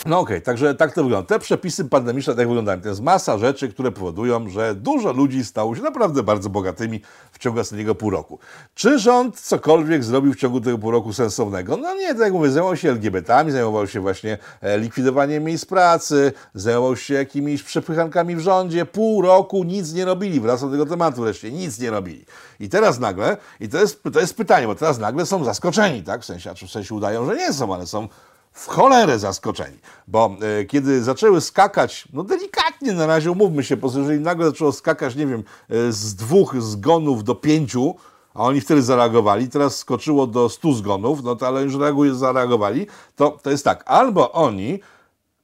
No 0.06 0.20
okej, 0.20 0.42
także 0.42 0.76
tak 0.76 0.94
to 0.94 1.04
wygląda. 1.04 1.28
Te 1.28 1.40
przepisy 1.40 1.86
pandemiczne 1.86 2.36
tak 2.36 2.48
wyglądają. 2.48 2.82
To 2.82 2.90
jest 2.90 3.02
masa 3.02 3.38
rzeczy, 3.38 3.70
które 3.70 3.92
powodują, 3.92 4.50
że 4.50 4.76
dużo 4.76 5.14
ludzi 5.14 5.46
stało 5.46 5.76
się 5.76 5.82
naprawdę 5.82 6.24
bardzo 6.24 6.50
bogatymi 6.50 7.02
w 7.32 7.40
ciągu 7.40 7.60
ostatniego 7.60 7.96
pół 7.96 8.10
roku. 8.10 8.40
Czy 8.76 9.00
rząd 9.00 9.40
cokolwiek 9.40 10.04
zrobił 10.04 10.34
w 10.34 10.36
ciągu 10.36 10.62
tego 10.62 10.78
pół 10.78 10.92
roku 10.92 11.14
sensownego? 11.14 11.78
No 11.78 11.96
nie, 11.96 12.08
tak 12.08 12.20
jak 12.20 12.34
mówię, 12.34 12.52
zajmował 12.52 12.78
się 12.78 12.90
LGBT-ami, 12.90 13.52
zajmował 13.52 13.88
się 13.88 14.00
właśnie 14.00 14.38
e, 14.62 14.78
likwidowaniem 14.78 15.44
miejsc 15.44 15.66
pracy, 15.66 16.34
zajmował 16.54 16.96
się 16.96 17.14
jakimiś 17.14 17.64
przepychankami 17.64 18.36
w 18.36 18.40
rządzie. 18.40 18.86
Pół 18.86 19.22
roku 19.22 19.64
nic 19.64 19.94
nie 19.94 20.06
robili. 20.06 20.40
Wracam 20.40 20.70
do 20.70 20.78
tego 20.78 20.86
tematu 20.86 21.22
wreszcie. 21.22 21.52
Nic 21.52 21.80
nie 21.80 21.90
robili. 21.92 22.26
I 22.60 22.70
teraz 22.70 23.00
nagle, 23.00 23.38
i 23.60 23.70
to 23.70 23.78
jest, 23.78 24.04
to 24.14 24.20
jest 24.20 24.38
pytanie, 24.38 24.68
bo 24.68 24.76
teraz 24.76 25.00
nagle 25.00 25.26
są 25.26 25.44
zaskoczeni, 25.44 26.04
tak? 26.04 26.22
W 26.22 26.26
sensie, 26.26 26.56
czy 26.56 26.68
w 26.68 26.72
sensie 26.72 26.96
udają, 26.96 27.26
że 27.26 27.36
nie 27.36 27.54
są, 27.54 27.74
ale 27.74 27.88
są 27.88 28.08
w 28.56 28.68
cholerę 28.68 29.20
zaskoczeni, 29.20 29.78
bo 30.08 30.38
e, 30.60 30.66
kiedy 30.66 31.04
zaczęły 31.04 31.42
skakać, 31.42 32.08
no 32.14 32.24
delikatnie 32.24 32.94
na 32.94 33.08
razie, 33.08 33.32
umówmy 33.32 33.64
się, 33.64 33.78
bo 33.78 33.92
jeżeli 33.98 34.20
nagle 34.20 34.46
zaczęło 34.46 34.72
skakać, 34.72 35.16
nie 35.16 35.28
wiem, 35.28 35.44
e, 35.70 35.92
z 35.92 36.16
dwóch 36.16 36.62
zgonów 36.62 37.24
do 37.24 37.36
pięciu, 37.36 37.96
a 38.34 38.44
oni 38.44 38.62
wtedy 38.62 38.82
zareagowali, 38.82 39.50
teraz 39.50 39.78
skoczyło 39.78 40.28
do 40.28 40.50
stu 40.50 40.74
zgonów, 40.74 41.24
no 41.24 41.36
to 41.36 41.48
ale 41.48 41.64
już 41.64 41.76
reaguje, 41.76 42.14
zareagowali, 42.14 42.88
to, 43.16 43.40
to 43.44 43.50
jest 43.50 43.64
tak, 43.64 43.84
albo 43.86 44.32
oni, 44.32 44.80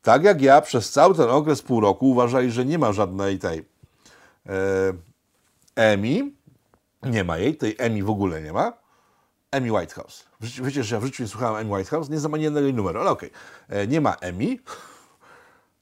tak 0.02 0.24
jak 0.24 0.42
ja, 0.42 0.62
przez 0.62 0.92
cały 0.92 1.16
ten 1.16 1.30
okres 1.30 1.62
pół 1.62 1.82
roku 1.82 2.10
uważali, 2.10 2.52
że 2.52 2.66
nie 2.66 2.80
ma 2.80 2.94
żadnej 2.94 3.40
tej 3.40 3.60
e, 3.60 4.54
Emi, 5.76 6.36
nie 7.04 7.24
ma 7.24 7.38
jej, 7.38 7.56
tej 7.56 7.76
Emi 7.78 8.04
w 8.04 8.10
ogóle 8.10 8.42
nie 8.42 8.54
ma, 8.54 8.81
Amy 9.52 9.72
Whitehouse. 9.72 10.24
Wiecie, 10.42 10.84
że 10.84 10.96
ja 10.96 11.02
w 11.02 11.06
życiu 11.06 11.24
nie 11.24 11.30
słuchałem 11.30 11.56
Amy 11.56 11.74
Whitehouse, 11.76 12.10
nie 12.10 12.20
znam 12.20 12.34
ani 12.34 12.44
jednego 12.44 12.72
numeru, 12.78 13.00
ale 13.00 13.10
okej. 13.12 13.30
E, 13.70 13.88
Nie 13.88 14.02
ma 14.02 14.14
Emi. 14.14 14.60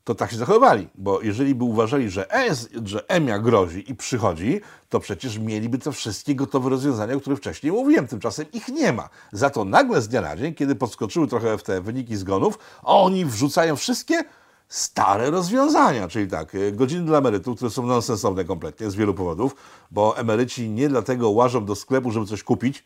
to 0.04 0.16
tak 0.16 0.32
się 0.32 0.38
zachowywali, 0.38 0.88
bo 0.96 1.22
jeżeli 1.22 1.56
by 1.56 1.64
uważali, 1.64 2.10
że, 2.10 2.32
ES, 2.32 2.70
że 2.86 3.10
EMIA 3.10 3.40
grozi 3.40 3.92
i 3.92 3.96
przychodzi, 3.96 4.62
to 4.90 5.00
przecież 5.00 5.38
mieliby 5.38 5.78
te 5.78 5.92
wszystkie 5.92 6.36
gotowe 6.36 6.70
rozwiązania, 6.70 7.16
o 7.16 7.20
których 7.20 7.40
wcześniej 7.40 7.72
mówiłem. 7.72 8.08
Tymczasem 8.08 8.46
ich 8.54 8.68
nie 8.68 8.94
ma. 8.94 9.10
Za 9.32 9.50
to 9.50 9.66
nagle 9.66 10.02
z 10.02 10.08
dnia 10.08 10.22
na 10.22 10.36
dzień, 10.38 10.54
kiedy 10.56 10.76
podskoczyły 10.76 11.28
trochę 11.28 11.58
w 11.58 11.64
te 11.64 11.82
wyniki 11.82 12.16
zgonów, 12.18 12.60
oni 12.84 13.26
wrzucają 13.26 13.76
wszystkie 13.76 14.24
stare 14.68 15.30
rozwiązania, 15.30 16.08
czyli 16.08 16.28
tak, 16.28 16.56
y, 16.56 16.72
godziny 16.72 17.06
dla 17.06 17.18
emerytów, 17.18 17.56
które 17.56 17.72
są 17.72 17.86
nonsensowne 17.86 18.46
kompletnie 18.46 18.92
z 18.92 18.96
wielu 18.96 19.14
powodów, 19.14 19.56
bo 19.92 20.18
emeryci 20.18 20.70
nie 20.70 20.90
dlatego 20.90 21.30
łażą 21.30 21.66
do 21.66 21.76
sklepu, 21.76 22.12
żeby 22.12 22.26
coś 22.26 22.44
kupić, 22.44 22.84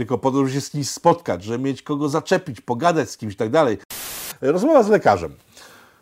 tylko 0.00 0.18
po 0.18 0.30
to, 0.30 0.38
żeby 0.38 0.50
się 0.50 0.60
z 0.60 0.70
kimś 0.70 0.90
spotkać, 0.90 1.44
żeby 1.44 1.64
mieć 1.64 1.82
kogo 1.82 2.08
zaczepić, 2.08 2.60
pogadać 2.60 3.10
z 3.10 3.16
kimś 3.16 3.34
i 3.34 3.36
tak 3.36 3.50
dalej. 3.50 3.78
Rozmowa 4.40 4.82
z 4.82 4.88
lekarzem 4.88 5.34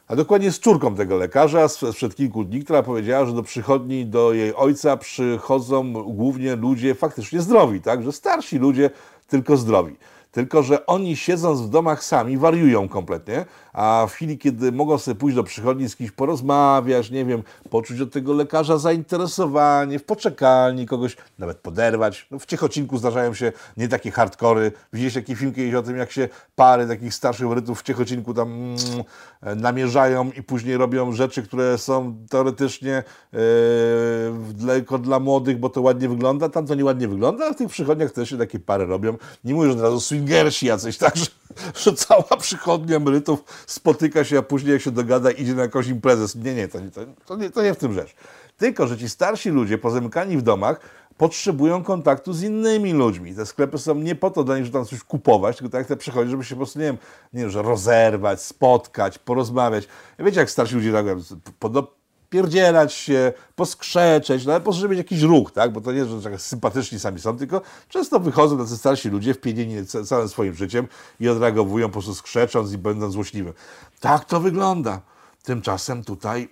a 0.09 0.17
dokładnie 0.17 0.53
z 0.53 0.61
córką 0.61 0.95
tego 0.95 1.17
lekarza 1.17 1.69
sprzed 1.69 2.15
kilku 2.15 2.45
dni, 2.45 2.65
która 2.65 2.83
powiedziała, 2.83 3.27
że 3.27 3.33
do 3.33 3.43
przychodni 3.43 4.07
do 4.07 4.33
jej 4.33 4.55
ojca 4.55 4.97
przychodzą 4.97 5.93
głównie 5.93 6.57
ludzie 6.57 6.95
faktycznie 6.95 7.41
zdrowi, 7.41 7.81
tak? 7.81 8.03
że 8.03 8.13
starsi 8.13 8.59
ludzie 8.59 8.91
tylko 9.29 9.57
zdrowi. 9.57 9.97
Tylko, 10.33 10.63
że 10.63 10.87
oni 10.87 11.17
siedząc 11.17 11.61
w 11.61 11.69
domach 11.69 12.05
sami 12.05 12.39
wariują 12.39 12.89
kompletnie, 12.89 13.45
a 13.73 14.07
w 14.09 14.13
chwili, 14.13 14.39
kiedy 14.39 14.73
mogą 14.73 14.99
sobie 14.99 15.15
pójść 15.15 15.37
do 15.37 15.45
przychodni 15.45 15.89
z 15.89 15.97
kimś 15.97 16.11
porozmawiać, 16.11 17.11
nie 17.11 17.25
wiem, 17.25 17.43
poczuć 17.71 18.01
od 18.01 18.13
tego 18.13 18.33
lekarza 18.33 18.79
zainteresowanie, 18.79 19.99
w 19.99 20.05
poczekalni 20.05 20.87
kogoś 20.87 21.17
nawet 21.39 21.59
poderwać. 21.59 22.27
No, 22.31 22.39
w 22.39 22.47
Ciechocinku 22.47 22.99
zdarzają 22.99 23.35
się 23.35 23.53
nie 23.77 23.89
takie 23.89 24.11
hardkory. 24.11 24.73
Widzieliście 24.93 25.21
taki 25.21 25.37
film 25.37 25.53
kiedyś 25.55 25.75
o 25.75 25.83
tym, 25.83 25.97
jak 25.97 26.13
się 26.13 26.29
pary 26.57 26.87
takich 26.87 27.15
starszych 27.15 27.47
emerytów 27.47 27.81
w 27.81 27.83
Ciechocinku 27.83 28.35
tam 28.35 28.49
mm, 28.53 29.61
namierzają 29.61 30.31
i 30.31 30.43
później 30.43 30.77
robią 30.77 31.13
rzeczy, 31.13 31.43
które 31.43 31.79
są 31.79 32.17
teoretycznie 32.31 33.03
yy, 33.33 33.41
tylko 34.67 34.99
dla 34.99 35.21
młodych, 35.21 35.59
bo 35.59 35.69
to 35.69 35.83
ładnie 35.83 36.09
wygląda. 36.09 36.49
Tam 36.49 36.67
to 36.67 36.75
nieładnie 36.75 37.09
wygląda, 37.09 37.47
a 37.47 37.53
w 37.53 37.57
tych 37.57 37.69
przychodniach 37.69 38.13
też 38.13 38.31
się 38.31 38.39
takie 38.39 38.59
pary 38.59 38.87
robią. 38.87 39.17
Nie 39.45 39.55
mówię, 39.55 39.69
że 39.69 39.75
od 39.75 39.81
razu 39.81 40.01
swingersi 40.19 40.67
jacyś, 40.67 40.99
tak, 40.99 41.17
że, 41.17 41.27
że 41.75 41.93
cała 41.93 42.37
przychodnia 42.39 42.97
emerytów 42.97 43.45
spotyka 43.67 44.25
się, 44.25 44.39
a 44.39 44.43
później 44.43 44.73
jak 44.73 44.83
się 44.83 44.91
dogada, 44.91 45.31
idzie 45.31 45.55
na 45.55 45.63
jakąś 45.63 45.87
imprezę. 45.87 46.39
Nie, 46.39 46.55
nie, 46.55 46.69
to 46.69 46.81
nie, 46.81 46.91
to, 46.91 47.01
to 47.27 47.37
nie, 47.37 47.51
to 47.51 47.63
nie 47.63 47.75
w 47.75 47.77
tym 47.77 47.93
rzecz. 47.93 48.15
Tylko, 48.57 48.87
że 48.87 48.99
ci 48.99 49.09
starsi 49.09 49.51
ludzie 49.51 49.79
pozamykani 49.79 50.37
w 50.37 50.43
domach 50.43 50.81
potrzebują 51.17 51.85
kontaktu 51.85 52.33
z 52.33 52.43
innymi 52.43 52.93
ludźmi. 52.93 53.35
Te 53.35 53.47
sklepy 53.47 53.79
są 53.79 53.95
nie 53.95 54.15
po 54.15 54.31
to 54.31 54.45
dla 54.45 54.57
nich, 54.57 54.65
żeby 54.65 54.79
tam 54.79 54.87
coś 54.87 55.03
kupować, 55.03 55.57
tylko 55.57 55.73
tak 55.73 55.79
jak 55.79 55.89
te 55.89 55.97
przychodzi, 55.97 56.31
żeby 56.31 56.45
się 56.45 56.55
po 56.55 56.59
prostu, 56.59 56.79
nie 56.79 56.85
wiem, 56.85 56.99
nie 57.33 57.41
wiem, 57.41 57.51
że 57.51 57.63
rozerwać, 57.63 58.43
spotkać, 58.43 59.19
porozmawiać. 59.19 59.89
Wiecie, 60.19 60.41
jak 60.41 60.51
starsi 60.51 60.75
ludzie 60.75 60.93
reagują? 60.93 61.21
Pierdzielać 62.31 62.93
się, 62.93 63.33
poskrzeczeć, 63.57 64.47
no 64.47 64.53
ale 64.53 64.61
po 64.61 64.73
żeby 64.73 64.89
mieć 64.89 64.99
jakiś 64.99 65.23
ruch, 65.23 65.53
tak? 65.53 65.73
Bo 65.73 65.81
to 65.81 65.93
nie, 65.93 66.05
że 66.05 66.23
tak 66.23 66.41
sympatyczni 66.41 66.99
sami 66.99 67.21
są, 67.21 67.37
tylko 67.37 67.63
często 67.89 68.21
wychodzą 68.21 68.59
tacy 68.59 68.77
starsi 68.77 69.09
ludzie 69.09 69.35
wpienieni 69.35 69.87
całym 69.87 70.29
swoim 70.29 70.55
życiem 70.55 70.89
i 71.21 71.29
odreagowują 71.29 71.87
po 71.87 71.93
prostu 71.93 72.15
skrzecząc 72.15 72.73
i 72.73 72.79
będąc 72.79 73.13
złośliwym. 73.13 73.53
Tak 74.01 74.25
to 74.25 74.41
wygląda. 74.41 75.01
Tymczasem 75.43 76.05
tutaj 76.05 76.49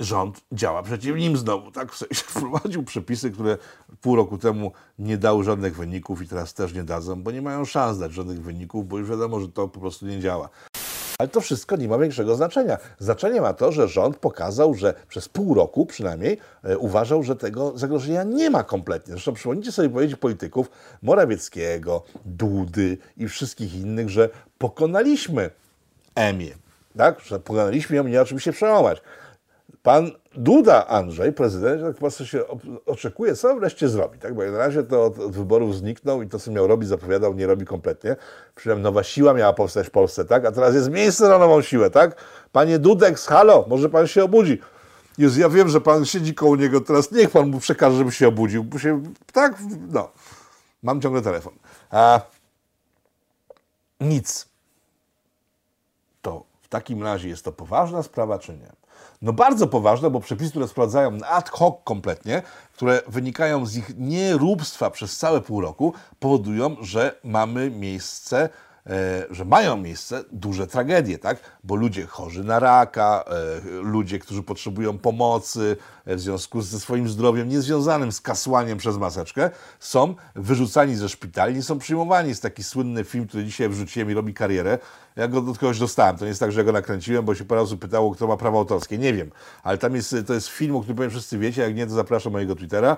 rząd 0.00 0.40
działa 0.52 0.82
przeciw 0.82 1.16
nim 1.16 1.36
znowu. 1.36 1.70
Tak 1.70 1.92
w 1.92 1.96
sensie 1.96 2.24
wprowadził 2.28 2.82
przepisy, 2.82 3.30
które 3.30 3.58
pół 4.00 4.16
roku 4.16 4.38
temu 4.38 4.72
nie 4.98 5.18
dały 5.18 5.44
żadnych 5.44 5.76
wyników 5.76 6.22
i 6.22 6.28
teraz 6.28 6.54
też 6.54 6.74
nie 6.74 6.84
dadzą, 6.84 7.22
bo 7.22 7.30
nie 7.30 7.42
mają 7.42 7.64
szans 7.64 7.98
dać 7.98 8.12
żadnych 8.12 8.42
wyników, 8.42 8.88
bo 8.88 8.98
już 8.98 9.10
wiadomo, 9.10 9.40
że 9.40 9.48
to 9.48 9.68
po 9.68 9.80
prostu 9.80 10.06
nie 10.06 10.20
działa. 10.20 10.48
Ale 11.20 11.28
to 11.28 11.40
wszystko 11.40 11.76
nie 11.76 11.88
ma 11.88 11.98
większego 11.98 12.36
znaczenia. 12.36 12.78
Znaczenie 12.98 13.40
ma 13.40 13.52
to, 13.52 13.72
że 13.72 13.88
rząd 13.88 14.16
pokazał, 14.16 14.74
że 14.74 14.94
przez 15.08 15.28
pół 15.28 15.54
roku 15.54 15.86
przynajmniej 15.86 16.38
e, 16.64 16.78
uważał, 16.78 17.22
że 17.22 17.36
tego 17.36 17.78
zagrożenia 17.78 18.22
nie 18.22 18.50
ma 18.50 18.64
kompletnie. 18.64 19.12
Zresztą 19.12 19.34
przypomnijcie 19.34 19.72
sobie 19.72 19.88
powiedzieć 19.88 20.16
polityków 20.16 20.70
Morawieckiego, 21.02 22.02
Dudy 22.24 22.98
i 23.16 23.28
wszystkich 23.28 23.74
innych, 23.74 24.08
że 24.08 24.28
pokonaliśmy 24.58 25.50
EMIę. 26.14 26.54
Tak? 26.96 27.20
Że 27.20 27.40
pokonaliśmy 27.40 27.96
ją, 27.96 28.04
nie 28.04 28.18
ma 28.18 28.24
czym 28.24 28.40
się 28.40 28.52
przełamać. 28.52 29.02
Pan 29.82 30.10
Duda 30.34 30.86
Andrzej, 30.86 31.32
prezydent, 31.32 31.82
tak 31.82 31.96
po 31.96 32.10
się 32.10 32.44
oczekuje, 32.86 33.36
co 33.36 33.56
wreszcie 33.56 33.88
zrobi. 33.88 34.18
Tak? 34.18 34.34
Bo 34.34 34.42
na 34.42 34.58
razie 34.58 34.82
to 34.82 35.04
od, 35.04 35.18
od, 35.18 35.32
wyborów 35.32 35.76
zniknął 35.76 36.22
i 36.22 36.28
to, 36.28 36.38
co 36.38 36.50
miał 36.50 36.66
robić, 36.66 36.88
zapowiadał, 36.88 37.34
nie 37.34 37.46
robi 37.46 37.66
kompletnie. 37.66 38.16
Przynajmniej 38.54 38.82
nowa 38.82 39.02
siła 39.02 39.34
miała 39.34 39.52
powstać 39.52 39.86
w 39.86 39.90
Polsce, 39.90 40.24
tak? 40.24 40.44
a 40.44 40.52
teraz 40.52 40.74
jest 40.74 40.90
miejsce 40.90 41.28
na 41.28 41.38
nową 41.38 41.62
siłę. 41.62 41.90
tak? 41.90 42.16
Panie 42.52 42.78
Dudek, 42.78 43.18
halo, 43.18 43.64
może 43.68 43.88
pan 43.88 44.06
się 44.06 44.24
obudzi. 44.24 44.58
Jest, 45.18 45.36
ja 45.36 45.48
wiem, 45.48 45.68
że 45.68 45.80
pan 45.80 46.04
siedzi 46.04 46.34
koło 46.34 46.56
niego, 46.56 46.80
teraz 46.80 47.12
niech 47.12 47.30
pan 47.30 47.48
mu 47.48 47.60
przekaże, 47.60 47.96
żeby 47.96 48.12
się 48.12 48.28
obudził. 48.28 48.66
Się, 48.78 49.02
tak, 49.32 49.54
no. 49.88 50.10
Mam 50.82 51.00
ciągle 51.00 51.22
telefon. 51.22 51.52
A, 51.90 52.20
nic. 54.00 54.48
To 56.22 56.44
w 56.62 56.68
takim 56.68 57.02
razie 57.02 57.28
jest 57.28 57.44
to 57.44 57.52
poważna 57.52 58.02
sprawa, 58.02 58.38
czy 58.38 58.52
nie? 58.52 58.79
No 59.22 59.32
bardzo 59.32 59.66
poważne, 59.66 60.10
bo 60.10 60.20
przepisy, 60.20 60.50
które 60.50 60.68
sprawdzają 60.68 61.18
ad 61.28 61.50
hoc 61.50 61.74
kompletnie, 61.84 62.42
które 62.72 63.02
wynikają 63.08 63.66
z 63.66 63.76
ich 63.76 63.90
nieróbstwa 63.98 64.90
przez 64.90 65.16
całe 65.16 65.40
pół 65.40 65.60
roku, 65.60 65.94
powodują, 66.20 66.76
że 66.80 67.20
mamy 67.24 67.70
miejsce 67.70 68.48
że 69.30 69.44
mają 69.44 69.76
miejsce 69.76 70.24
duże 70.32 70.66
tragedie, 70.66 71.18
tak? 71.18 71.38
Bo 71.64 71.74
ludzie 71.74 72.06
chorzy 72.06 72.44
na 72.44 72.58
raka, 72.58 73.24
e, 73.26 73.60
ludzie, 73.82 74.18
którzy 74.18 74.42
potrzebują 74.42 74.98
pomocy 74.98 75.76
e, 76.04 76.16
w 76.16 76.20
związku 76.20 76.62
ze 76.62 76.80
swoim 76.80 77.08
zdrowiem 77.08 77.48
niezwiązanym 77.48 78.12
z 78.12 78.20
kasłaniem 78.20 78.78
przez 78.78 78.96
maseczkę, 78.96 79.50
są 79.80 80.14
wyrzucani 80.34 80.96
ze 80.96 81.08
szpitali, 81.08 81.54
nie 81.54 81.62
są 81.62 81.78
przyjmowani. 81.78 82.28
Jest 82.28 82.42
taki 82.42 82.62
słynny 82.62 83.04
film, 83.04 83.26
który 83.26 83.44
dzisiaj 83.44 83.68
wrzuciłem 83.68 84.10
i 84.10 84.14
robi 84.14 84.34
karierę. 84.34 84.78
Ja 85.16 85.28
go 85.28 85.40
do 85.40 85.54
kogoś 85.54 85.78
dostałem. 85.78 86.16
To 86.16 86.24
nie 86.24 86.28
jest 86.28 86.40
tak, 86.40 86.52
że 86.52 86.60
ja 86.60 86.64
go 86.64 86.72
nakręciłem, 86.72 87.24
bo 87.24 87.34
się 87.34 87.44
parę 87.44 87.60
osób 87.60 87.80
pytało, 87.80 88.14
kto 88.14 88.26
ma 88.26 88.36
prawo 88.36 88.58
autorskie. 88.58 88.98
Nie 88.98 89.14
wiem. 89.14 89.30
Ale 89.62 89.78
tam 89.78 89.94
jest, 89.94 90.16
to 90.26 90.34
jest 90.34 90.48
film, 90.48 90.76
o 90.76 90.80
którym 90.80 90.96
pewnie 90.96 91.10
wszyscy 91.10 91.38
wiecie. 91.38 91.62
Jak 91.62 91.74
nie, 91.74 91.86
to 91.86 91.92
zapraszam 91.92 92.32
mojego 92.32 92.54
Twittera, 92.54 92.96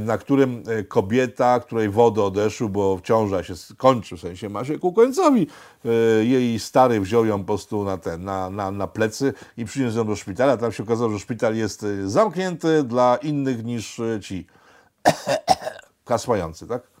na 0.00 0.18
którym 0.18 0.62
kobieta, 0.88 1.60
której 1.60 1.88
wody 1.88 2.22
odeszły, 2.22 2.68
bo 2.68 3.00
ciąża 3.04 3.44
się 3.44 3.54
kończy, 3.76 4.16
w 4.16 4.20
sensie 4.20 4.48
ma 4.48 4.64
się 4.64 4.78
ku 4.78 4.92
końcowi. 5.06 5.46
E, 5.84 6.24
jej 6.24 6.58
stary 6.58 7.00
wziął 7.00 7.26
ją 7.26 7.38
po 7.38 7.44
prostu 7.44 7.84
na, 7.84 7.98
ten, 7.98 8.24
na, 8.24 8.50
na, 8.50 8.70
na 8.70 8.86
plecy 8.86 9.32
i 9.56 9.64
przyniósł 9.64 9.98
ją 9.98 10.06
do 10.06 10.16
szpitala. 10.16 10.56
Tam 10.56 10.72
się 10.72 10.82
okazało, 10.82 11.10
że 11.10 11.18
szpital 11.18 11.56
jest 11.56 11.82
e, 11.82 12.08
zamknięty 12.08 12.82
dla 12.82 13.16
innych 13.16 13.64
niż 13.64 14.00
e, 14.00 14.20
ci 14.20 14.46
kasłający, 16.04 16.66
tak? 16.66 16.95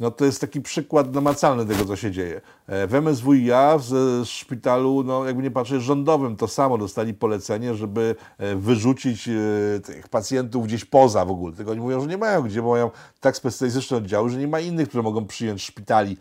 No 0.00 0.10
to 0.10 0.24
jest 0.24 0.40
taki 0.40 0.60
przykład 0.60 1.14
namacalny 1.14 1.66
tego, 1.66 1.84
co 1.84 1.96
się 1.96 2.10
dzieje. 2.10 2.40
E, 2.66 2.86
w 2.86 2.94
MSWiA 2.94 3.78
w 3.78 4.22
szpitalu, 4.24 5.02
no 5.04 5.24
jakby 5.24 5.42
nie 5.42 5.50
patrzeć, 5.50 5.82
rządowym 5.82 6.36
to 6.36 6.48
samo 6.48 6.78
dostali 6.78 7.14
polecenie, 7.14 7.74
żeby 7.74 8.16
e, 8.38 8.56
wyrzucić 8.56 9.28
e, 9.28 9.32
tych 9.80 10.08
pacjentów 10.08 10.66
gdzieś 10.66 10.84
poza 10.84 11.24
w 11.24 11.30
ogóle. 11.30 11.56
Tylko 11.56 11.72
oni 11.72 11.80
mówią, 11.80 12.00
że 12.00 12.06
nie 12.06 12.18
mają 12.18 12.42
gdzie, 12.42 12.62
bo 12.62 12.70
mają 12.70 12.90
tak 13.20 13.36
specjalistyczne 13.36 13.96
oddziały, 13.96 14.30
że 14.30 14.38
nie 14.38 14.48
ma 14.48 14.60
innych, 14.60 14.88
które 14.88 15.02
mogą 15.02 15.26
przyjąć 15.26 15.62
szpitali, 15.62 16.16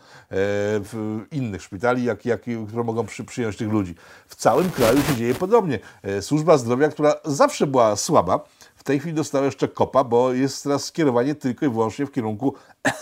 innych 1.32 1.62
szpitali, 1.62 2.04
jak, 2.04 2.26
jak, 2.26 2.42
które 2.68 2.84
mogą 2.84 3.06
przy, 3.06 3.24
przyjąć 3.24 3.58
tych 3.58 3.70
ludzi. 3.70 3.96
W 4.28 4.36
całym 4.36 4.70
kraju 4.70 5.02
się 5.02 5.15
dzieje 5.15 5.36
podobnie. 5.36 5.80
Służba 6.22 6.58
zdrowia, 6.58 6.89
która 6.89 7.15
zawsze 7.26 7.68
była 7.68 7.96
słaba, 7.96 8.39
w 8.80 8.84
tej 8.84 9.00
chwili 9.00 9.13
dostała 9.15 9.46
jeszcze 9.46 9.68
kopa, 9.68 10.04
bo 10.04 10.34
jest 10.34 10.63
teraz 10.63 10.86
skierowanie 10.86 11.36
tylko 11.36 11.65
i 11.65 11.70
wyłącznie 11.70 12.06
w 12.06 12.12
kierunku 12.12 12.54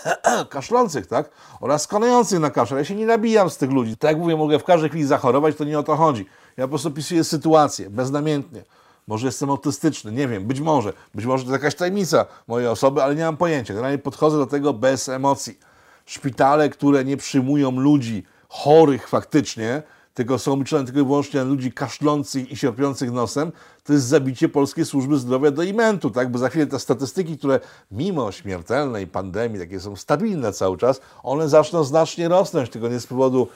kaszlących, 0.50 1.06
tak? 1.06 1.30
Oraz 1.60 1.86
konających 1.86 2.40
na 2.40 2.50
kaszel. 2.50 2.78
Ja 2.78 2.84
się 2.84 2.94
nie 2.94 3.06
nabijam 3.06 3.50
z 3.50 3.56
tych 3.56 3.70
ludzi. 3.70 3.96
Tak 3.96 4.10
jak 4.10 4.20
mówię, 4.20 4.36
mogę 4.36 4.58
w 4.58 4.64
każdej 4.64 4.90
chwili 4.90 5.04
zachorować, 5.04 5.56
to 5.56 5.64
nie 5.64 5.78
o 5.78 5.82
to 5.82 5.96
chodzi. 5.96 6.26
Ja 6.56 6.64
po 6.64 6.68
prostu 6.68 6.88
opisuję 6.88 7.24
sytuację, 7.24 7.90
beznamiętnie. 7.90 8.64
Może 9.06 9.26
jestem 9.26 9.50
autystyczny, 9.50 10.12
nie 10.12 10.28
wiem, 10.28 10.44
być 10.44 10.60
może. 10.60 10.92
Być 11.14 11.26
może 11.26 11.44
to 11.44 11.52
jakaś 11.52 11.74
tajemnica 11.74 12.26
mojej 12.48 12.68
osoby, 12.68 13.02
ale 13.02 13.14
nie 13.14 13.24
mam 13.24 13.36
pojęcia. 13.36 13.74
Generalnie 13.74 13.98
podchodzę 13.98 14.36
do 14.36 14.46
tego 14.46 14.72
bez 14.72 15.08
emocji. 15.08 15.58
Szpitale, 16.06 16.68
które 16.68 17.04
nie 17.04 17.16
przyjmują 17.16 17.70
ludzi 17.70 18.24
chorych 18.48 19.08
faktycznie, 19.08 19.82
tylko 20.18 20.38
są 20.38 20.56
liczone 20.56 20.84
tylko 20.84 21.00
i 21.00 21.04
wyłącznie 21.04 21.40
na 21.40 21.46
ludzi 21.46 21.72
kaszlących 21.72 22.50
i 22.50 22.56
sierpiących 22.56 23.12
nosem, 23.12 23.52
to 23.84 23.92
jest 23.92 24.04
zabicie 24.04 24.48
polskiej 24.48 24.84
służby 24.84 25.18
zdrowia 25.18 25.50
do 25.50 25.62
imentu, 25.62 26.10
tak? 26.10 26.30
Bo 26.30 26.38
za 26.38 26.48
chwilę 26.48 26.66
te 26.66 26.78
statystyki, 26.78 27.38
które 27.38 27.60
mimo 27.90 28.32
śmiertelnej 28.32 29.06
pandemii, 29.06 29.58
takie 29.58 29.80
są 29.80 29.96
stabilne 29.96 30.52
cały 30.52 30.78
czas, 30.78 31.00
one 31.22 31.48
zaczną 31.48 31.84
znacznie 31.84 32.28
rosnąć, 32.28 32.70
tylko 32.70 32.88
nie 32.88 33.00
z 33.00 33.06
powodu 33.06 33.48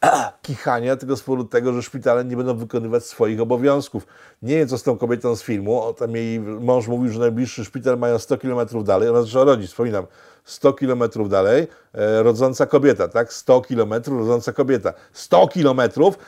kichania, 0.42 0.96
tylko 0.96 1.16
z 1.16 1.22
powodu 1.22 1.44
tego, 1.44 1.72
że 1.72 1.82
szpitale 1.82 2.24
nie 2.24 2.36
będą 2.36 2.56
wykonywać 2.56 3.04
swoich 3.04 3.40
obowiązków. 3.40 4.06
Nie 4.42 4.56
wiem, 4.56 4.68
co 4.68 4.78
z 4.78 4.82
tą 4.82 4.98
kobietą 4.98 5.36
z 5.36 5.42
filmu. 5.42 5.94
Tam 5.98 6.16
jej 6.16 6.40
mąż 6.40 6.88
mówił, 6.88 7.12
że 7.12 7.20
najbliższy 7.20 7.64
szpital 7.64 7.98
mają 7.98 8.18
100 8.18 8.38
km 8.38 8.84
dalej. 8.84 9.08
Ona 9.08 9.22
zaczęła 9.22 9.44
rodzić, 9.44 9.70
wspominam, 9.70 10.06
100 10.44 10.72
km 10.72 11.02
dalej, 11.28 11.66
e, 11.94 12.22
rodząca 12.22 12.66
kobieta, 12.66 13.08
tak? 13.08 13.32
100 13.32 13.60
km 13.60 13.92
rodząca 14.06 14.52
kobieta. 14.52 14.92
100 15.12 15.48
km 15.48 15.80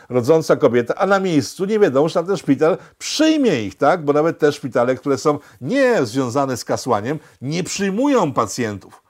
rodząca 0.09 0.56
kobieta, 0.56 0.94
a 0.94 1.06
na 1.06 1.20
miejscu 1.20 1.64
nie 1.64 1.78
wiadomo, 1.78 2.09
czy 2.09 2.24
ten 2.24 2.37
szpital 2.37 2.78
przyjmie 2.98 3.62
ich, 3.62 3.74
tak? 3.74 4.04
Bo 4.04 4.12
nawet 4.12 4.38
te 4.38 4.52
szpitale, 4.52 4.94
które 4.94 5.18
są 5.18 5.38
nie 5.61 6.06
związane 6.06 6.56
z 6.56 6.64
kasłaniem, 6.64 7.18
nie 7.40 7.64
przyjmują 7.64 8.33
pacjentów. 8.33 9.09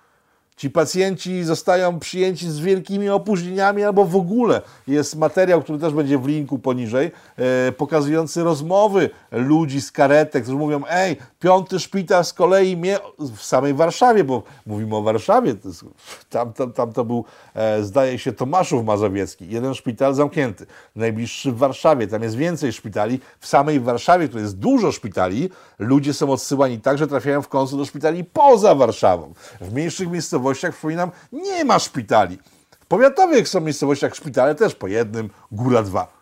Ci 0.60 0.70
pacjenci 0.70 1.44
zostają 1.44 1.98
przyjęci 1.98 2.50
z 2.50 2.58
wielkimi 2.58 3.08
opóźnieniami, 3.08 3.82
albo 3.84 4.04
w 4.04 4.16
ogóle 4.16 4.62
jest 4.86 5.16
materiał, 5.16 5.62
który 5.62 5.78
też 5.78 5.92
będzie 5.92 6.18
w 6.18 6.26
linku 6.26 6.58
poniżej, 6.58 7.10
e, 7.36 7.72
pokazujący 7.72 8.44
rozmowy 8.44 9.10
ludzi 9.30 9.80
z 9.80 9.92
karetek, 9.92 10.42
którzy 10.42 10.58
mówią: 10.58 10.82
Ej, 10.90 11.16
piąty 11.38 11.80
szpital 11.80 12.24
z 12.24 12.32
kolei 12.32 12.76
mnie 12.76 12.98
w 13.18 13.42
samej 13.42 13.74
Warszawie, 13.74 14.24
bo 14.24 14.42
mówimy 14.66 14.96
o 14.96 15.02
Warszawie, 15.02 15.54
to 15.54 15.68
jest, 15.68 15.84
tam, 16.30 16.52
tam, 16.52 16.72
tam 16.72 16.92
to 16.92 17.04
był, 17.04 17.24
e, 17.54 17.82
zdaje 17.82 18.18
się, 18.18 18.32
Tomaszów 18.32 18.84
Mazowiecki, 18.84 19.48
jeden 19.48 19.74
szpital 19.74 20.14
zamknięty, 20.14 20.66
najbliższy 20.96 21.52
w 21.52 21.56
Warszawie, 21.56 22.06
tam 22.06 22.22
jest 22.22 22.36
więcej 22.36 22.72
szpitali. 22.72 23.20
W 23.38 23.46
samej 23.46 23.80
Warszawie, 23.80 24.28
tu 24.28 24.38
jest 24.38 24.58
dużo 24.58 24.92
szpitali, 24.92 25.50
ludzie 25.78 26.14
są 26.14 26.30
odsyłani 26.30 26.80
tak, 26.80 26.98
że 26.98 27.06
trafiają 27.06 27.42
w 27.42 27.48
końcu 27.48 27.76
do 27.76 27.84
szpitali 27.84 28.24
poza 28.24 28.74
Warszawą. 28.74 29.32
W 29.60 29.72
mniejszych 29.72 30.10
miejscowościach 30.10 30.49
miejscowościach, 30.50 30.72
przypominam, 30.72 31.10
nie 31.32 31.64
ma 31.64 31.78
szpitali. 31.78 32.38
W 32.80 32.86
powiatowych 32.86 33.48
są 33.48 33.60
miejscowościach 33.60 34.14
szpitale 34.14 34.54
też 34.54 34.74
po 34.74 34.88
jednym, 34.88 35.30
góra 35.52 35.82
dwa. 35.82 36.20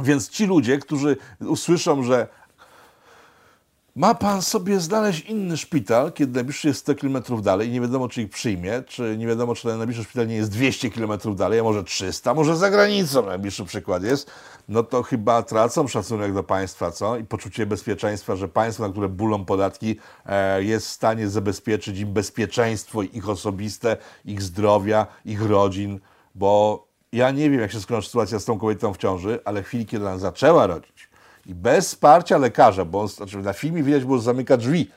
Więc 0.00 0.28
ci 0.28 0.46
ludzie, 0.46 0.78
którzy 0.78 1.16
usłyszą, 1.40 2.02
że 2.02 2.28
ma 3.96 4.14
pan 4.14 4.42
sobie 4.42 4.80
znaleźć 4.80 5.20
inny 5.20 5.56
szpital, 5.56 6.12
kiedy 6.12 6.34
najbliższy 6.34 6.68
jest 6.68 6.80
100 6.80 6.94
km 6.94 7.22
dalej 7.42 7.68
i 7.68 7.72
nie 7.72 7.80
wiadomo, 7.80 8.08
czy 8.08 8.22
ich 8.22 8.30
przyjmie, 8.30 8.82
czy 8.86 9.16
nie 9.18 9.26
wiadomo, 9.26 9.54
czy 9.54 9.68
ten 9.68 9.78
najbliższy 9.78 10.04
szpital 10.04 10.26
nie 10.26 10.34
jest 10.34 10.50
200 10.50 10.90
km 10.90 11.34
dalej, 11.36 11.60
a 11.60 11.62
może 11.62 11.84
300, 11.84 12.34
może 12.34 12.56
za 12.56 12.70
granicą 12.70 13.26
najbliższy 13.26 13.64
przykład 13.64 14.02
jest, 14.02 14.30
no 14.68 14.82
to 14.82 15.02
chyba 15.02 15.42
tracą 15.42 15.88
szacunek 15.88 16.34
do 16.34 16.42
państwa, 16.42 16.90
co? 16.90 17.16
I 17.16 17.24
poczucie 17.24 17.66
bezpieczeństwa, 17.66 18.36
że 18.36 18.48
państwo, 18.48 18.86
na 18.86 18.92
które 18.92 19.08
bulą 19.08 19.44
podatki, 19.44 19.96
e, 20.26 20.62
jest 20.64 20.86
w 20.86 20.90
stanie 20.90 21.28
zabezpieczyć 21.28 21.98
im 21.98 22.12
bezpieczeństwo 22.12 23.02
ich 23.02 23.28
osobiste, 23.28 23.96
ich 24.24 24.42
zdrowia, 24.42 25.06
ich 25.24 25.42
rodzin, 25.42 26.00
bo 26.34 26.84
ja 27.12 27.30
nie 27.30 27.50
wiem, 27.50 27.60
jak 27.60 27.72
się 27.72 27.80
skończy 27.80 28.06
sytuacja 28.06 28.38
z 28.38 28.44
tą 28.44 28.58
kobietą 28.58 28.94
w 28.94 28.98
ciąży, 28.98 29.38
ale 29.44 29.62
w 29.62 29.66
chwili, 29.66 29.86
kiedy 29.86 30.06
ona 30.06 30.18
zaczęła 30.18 30.66
rodzić, 30.66 31.13
i 31.46 31.54
bez 31.54 31.86
wsparcia 31.86 32.38
lekarza, 32.38 32.84
bo 32.84 33.00
on, 33.00 33.08
znaczy 33.08 33.38
na 33.38 33.52
filmie 33.52 33.82
widać 33.82 34.04
było, 34.04 34.16
że 34.16 34.22
zamyka 34.22 34.56
drzwi. 34.56 34.90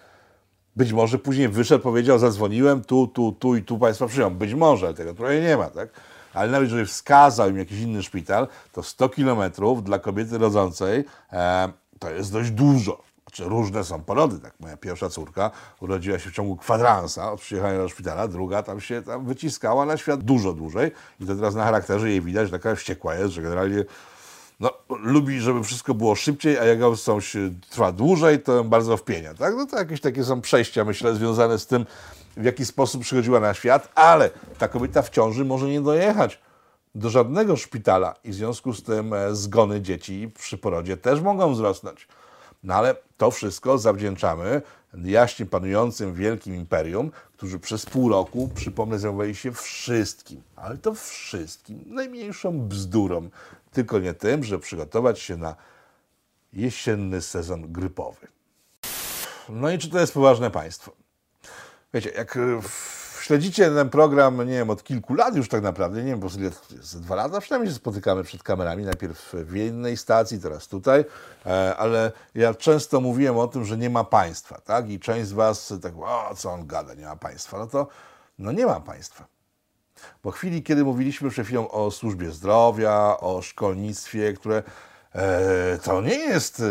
Być 0.76 0.94
może 0.94 1.20
później 1.20 1.50
wyszedł, 1.50 1.84
powiedział, 1.84 2.20
zadzwoniłem, 2.20 2.84
tu, 2.84 3.08
tu, 3.08 3.32
tu 3.32 3.56
i 3.56 3.64
tu 3.64 3.78
Państwa 3.78 4.08
przyjął. 4.08 4.32
Być 4.32 4.54
może, 4.54 4.94
tego 4.94 5.14
trochę 5.14 5.42
nie 5.42 5.58
ma, 5.58 5.70
tak? 5.70 5.90
Ale 6.34 6.52
nawet 6.52 6.70
jeżeli 6.70 6.88
wskazał 6.88 7.50
im 7.50 7.58
jakiś 7.58 7.80
inny 7.80 8.04
szpital, 8.04 8.48
to 8.72 8.84
100 8.84 9.10
kilometrów 9.10 9.84
dla 9.84 10.00
kobiety 10.00 10.38
rodzącej 10.38 11.06
e, 11.34 11.70
to 12.00 12.10
jest 12.12 12.32
dość 12.32 12.52
dużo. 12.52 13.04
Znaczy 13.24 13.44
różne 13.50 13.84
są 13.84 14.04
porody, 14.04 14.40
tak? 14.40 14.54
Moja 14.60 14.78
pierwsza 14.78 15.10
córka 15.10 15.52
urodziła 15.82 16.20
się 16.20 16.30
w 16.30 16.34
ciągu 16.34 16.56
kwadransa 16.56 17.32
od 17.32 17.42
przyjechania 17.42 17.78
do 17.78 17.90
szpitala, 17.90 18.28
druga 18.28 18.64
tam 18.64 18.82
się 18.82 19.02
tam 19.02 19.26
wyciskała 19.26 19.86
na 19.86 19.98
świat 19.98 20.24
dużo 20.24 20.54
dłużej 20.54 20.92
i 21.20 21.26
to 21.26 21.36
teraz 21.36 21.56
na 21.56 21.64
charakterze 21.64 22.10
jej 22.10 22.22
widać, 22.22 22.48
że 22.48 22.60
taka 22.60 22.76
wściekła 22.76 23.16
jest, 23.16 23.34
że 23.34 23.42
generalnie 23.42 23.84
no, 24.60 24.74
lubi, 24.90 25.40
żeby 25.40 25.64
wszystko 25.64 25.94
było 25.94 26.16
szybciej, 26.16 26.60
a 26.60 26.66
jak 26.66 26.80
trwa 27.70 27.92
dłużej, 27.92 28.40
to 28.40 28.64
bardzo 28.64 28.98
wpienia. 28.98 29.34
Tak? 29.34 29.56
No 29.56 29.66
to 29.66 29.78
jakieś 29.78 30.02
takie 30.02 30.24
są 30.24 30.42
przejścia, 30.42 30.86
myślę, 30.86 31.16
związane 31.16 31.60
z 31.60 31.68
tym, 31.68 31.86
w 32.38 32.44
jaki 32.44 32.66
sposób 32.66 33.02
przychodziła 33.02 33.40
na 33.40 33.54
świat, 33.54 33.92
ale 33.96 34.30
ta 34.58 34.68
kobieta 34.68 35.02
w 35.02 35.10
ciąży 35.10 35.46
może 35.46 35.68
nie 35.68 35.82
dojechać 35.82 36.40
do 36.96 37.10
żadnego 37.10 37.58
szpitala 37.58 38.16
i 38.24 38.32
w 38.32 38.34
związku 38.34 38.74
z 38.74 38.84
tym 38.84 39.14
e, 39.14 39.36
zgony 39.36 39.82
dzieci 39.82 40.32
przy 40.38 40.58
porodzie 40.58 40.98
też 40.98 41.22
mogą 41.22 41.54
wzrosnąć. 41.54 42.08
No 42.64 42.74
ale 42.74 42.96
to 43.18 43.32
wszystko 43.32 43.78
zawdzięczamy 43.78 44.62
jaśnie 45.04 45.46
panującym 45.46 46.14
wielkim 46.14 46.56
imperium, 46.56 47.12
którzy 47.38 47.60
przez 47.60 47.86
pół 47.86 48.10
roku, 48.10 48.50
przypomnę, 48.56 49.00
zajmowali 49.00 49.36
się 49.36 49.52
wszystkim, 49.52 50.42
ale 50.56 50.78
to 50.78 50.94
wszystkim, 50.94 51.84
najmniejszą 51.86 52.60
bzdurą, 52.60 53.30
tylko 53.72 54.00
nie 54.00 54.14
tym, 54.14 54.44
że 54.44 54.60
przygotować 54.60 55.20
się 55.20 55.38
na 55.38 55.56
jesienny 56.54 57.22
sezon 57.22 57.72
grypowy. 57.72 58.28
No 59.50 59.72
i 59.72 59.78
czy 59.78 59.90
to 59.90 60.00
jest 60.00 60.14
poważne 60.14 60.52
państwo? 60.52 60.92
Wiecie, 61.94 62.10
jak 62.10 62.38
e, 62.38 62.62
śledzicie 63.22 63.72
ten 63.72 63.90
program, 63.90 64.38
nie 64.38 64.54
wiem, 64.54 64.70
od 64.70 64.84
kilku 64.84 65.14
lat 65.14 65.36
już 65.36 65.50
tak 65.50 65.64
naprawdę, 65.64 66.04
nie 66.04 66.12
wiem, 66.12 66.20
bo 66.20 66.30
z 66.82 67.02
dwa 67.02 67.16
lata 67.16 67.42
przynajmniej 67.42 67.72
się 67.72 67.78
spotykamy 67.78 68.24
przed 68.24 68.44
kamerami, 68.44 68.84
najpierw 68.84 69.34
w 69.34 69.56
innej 69.56 69.98
stacji, 69.98 70.40
teraz 70.40 70.68
tutaj, 70.68 71.06
e, 71.46 71.76
ale 71.76 72.12
ja 72.36 72.54
często 72.54 73.02
mówiłem 73.02 73.38
o 73.38 73.48
tym, 73.48 73.66
że 73.66 73.78
nie 73.78 73.90
ma 73.90 74.04
państwa, 74.04 74.62
tak? 74.62 74.90
I 74.90 75.00
część 75.00 75.28
z 75.28 75.34
was 75.34 75.74
tak, 75.82 75.94
o, 75.98 76.36
co 76.36 76.52
on 76.52 76.68
gada, 76.68 76.94
nie 76.94 77.06
ma 77.06 77.16
państwa. 77.16 77.58
No 77.58 77.68
to, 77.68 77.88
no 78.40 78.52
nie 78.52 78.66
ma 78.66 78.80
państwa. 78.80 79.37
W 80.24 80.32
chwili, 80.32 80.64
kiedy 80.64 80.84
mówiliśmy 80.84 81.30
przed 81.30 81.46
chwilą 81.46 81.72
o 81.72 81.92
służbie 81.92 82.32
zdrowia, 82.32 83.18
o 83.20 83.42
szkolnictwie, 83.42 84.34
które 84.34 84.64
e, 85.14 85.78
to 85.84 86.02
nie 86.02 86.16
jest 86.16 86.60
e, 86.60 86.64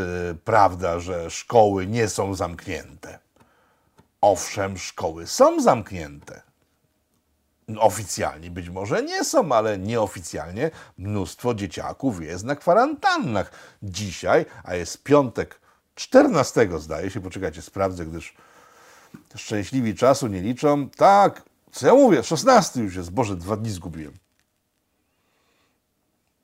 prawda, 0.44 1.00
że 1.00 1.30
szkoły 1.30 1.86
nie 1.86 2.08
są 2.08 2.34
zamknięte. 2.34 3.18
Owszem, 4.20 4.78
szkoły 4.78 5.26
są 5.26 5.62
zamknięte. 5.62 6.42
Oficjalnie 7.78 8.50
być 8.50 8.68
może 8.68 9.02
nie 9.02 9.24
są, 9.24 9.52
ale 9.52 9.78
nieoficjalnie 9.78 10.70
mnóstwo 10.98 11.54
dzieciaków 11.54 12.22
jest 12.22 12.44
na 12.44 12.56
kwarantannach. 12.56 13.50
Dzisiaj, 13.82 14.46
a 14.64 14.74
jest 14.74 15.02
piątek 15.02 15.60
14 15.94 16.68
zdaje 16.78 17.10
się, 17.10 17.20
poczekajcie, 17.20 17.62
sprawdzę, 17.62 18.06
gdyż 18.06 18.34
szczęśliwi 19.36 19.94
czasu 19.94 20.26
nie 20.26 20.40
liczą. 20.40 20.90
Tak, 20.90 21.42
co 21.76 21.86
ja 21.86 21.94
mówię? 21.94 22.22
16 22.22 22.80
już 22.80 22.96
jest. 22.96 23.10
Boże, 23.10 23.36
dwa 23.36 23.56
dni 23.56 23.70
zgubiłem. 23.70 24.12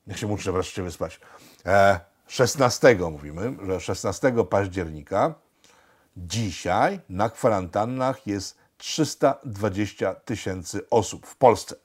Niech 0.06 0.18
się 0.18 0.26
muszę 0.26 0.52
wreszcie 0.52 0.82
wyspać. 0.82 1.20
E, 1.66 2.00
16 2.26 2.96
mówimy, 3.10 3.56
że 3.66 3.80
16 3.80 4.44
października 4.50 5.34
dzisiaj 6.16 7.00
na 7.08 7.30
kwarantannach 7.30 8.26
jest 8.26 8.58
320 8.76 10.14
tysięcy 10.14 10.88
osób 10.90 11.26
w 11.26 11.36
Polsce. 11.36 11.76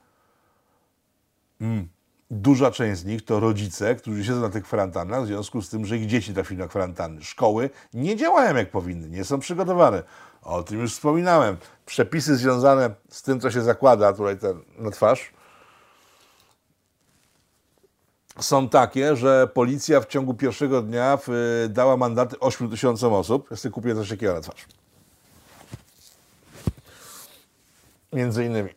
Mm. 1.62 1.88
Duża 2.31 2.71
część 2.71 3.01
z 3.01 3.05
nich 3.05 3.25
to 3.25 3.39
rodzice, 3.39 3.95
którzy 3.95 4.25
siedzą 4.25 4.41
na 4.41 4.49
tych 4.49 4.63
kwarantannach 4.63 5.23
w 5.23 5.27
związku 5.27 5.62
z 5.62 5.69
tym, 5.69 5.86
że 5.86 5.97
ich 5.97 6.07
dzieci 6.07 6.33
trafili 6.33 6.60
na 6.60 6.67
kwarantanny. 6.67 7.23
Szkoły 7.23 7.69
nie 7.93 8.15
działają 8.15 8.55
jak 8.55 8.71
powinny, 8.71 9.10
nie 9.10 9.23
są 9.23 9.39
przygotowane. 9.39 10.03
O 10.47 10.63
tym 10.63 10.79
już 10.79 10.93
wspominałem. 10.93 11.57
Przepisy 11.86 12.38
związane 12.38 12.95
z 13.10 13.21
tym, 13.21 13.39
co 13.39 13.51
się 13.51 13.62
zakłada 13.62 14.13
tutaj 14.13 14.38
ten, 14.38 14.62
na 14.77 14.91
twarz, 14.91 15.33
są 18.39 18.69
takie, 18.69 19.15
że 19.15 19.47
policja 19.53 20.01
w 20.01 20.05
ciągu 20.05 20.33
pierwszego 20.33 20.81
dnia 20.81 21.17
dała 21.69 21.97
mandaty 21.97 22.39
8 22.39 22.69
tysiącom 22.69 23.13
osób. 23.13 23.47
Ja 23.51 23.57
sobie 23.57 23.73
kupię 23.73 23.95
coś 23.95 24.10
takiego 24.10 24.33
na 24.33 24.41
twarz. 24.41 24.65
Między 28.13 28.45
innymi. 28.45 28.69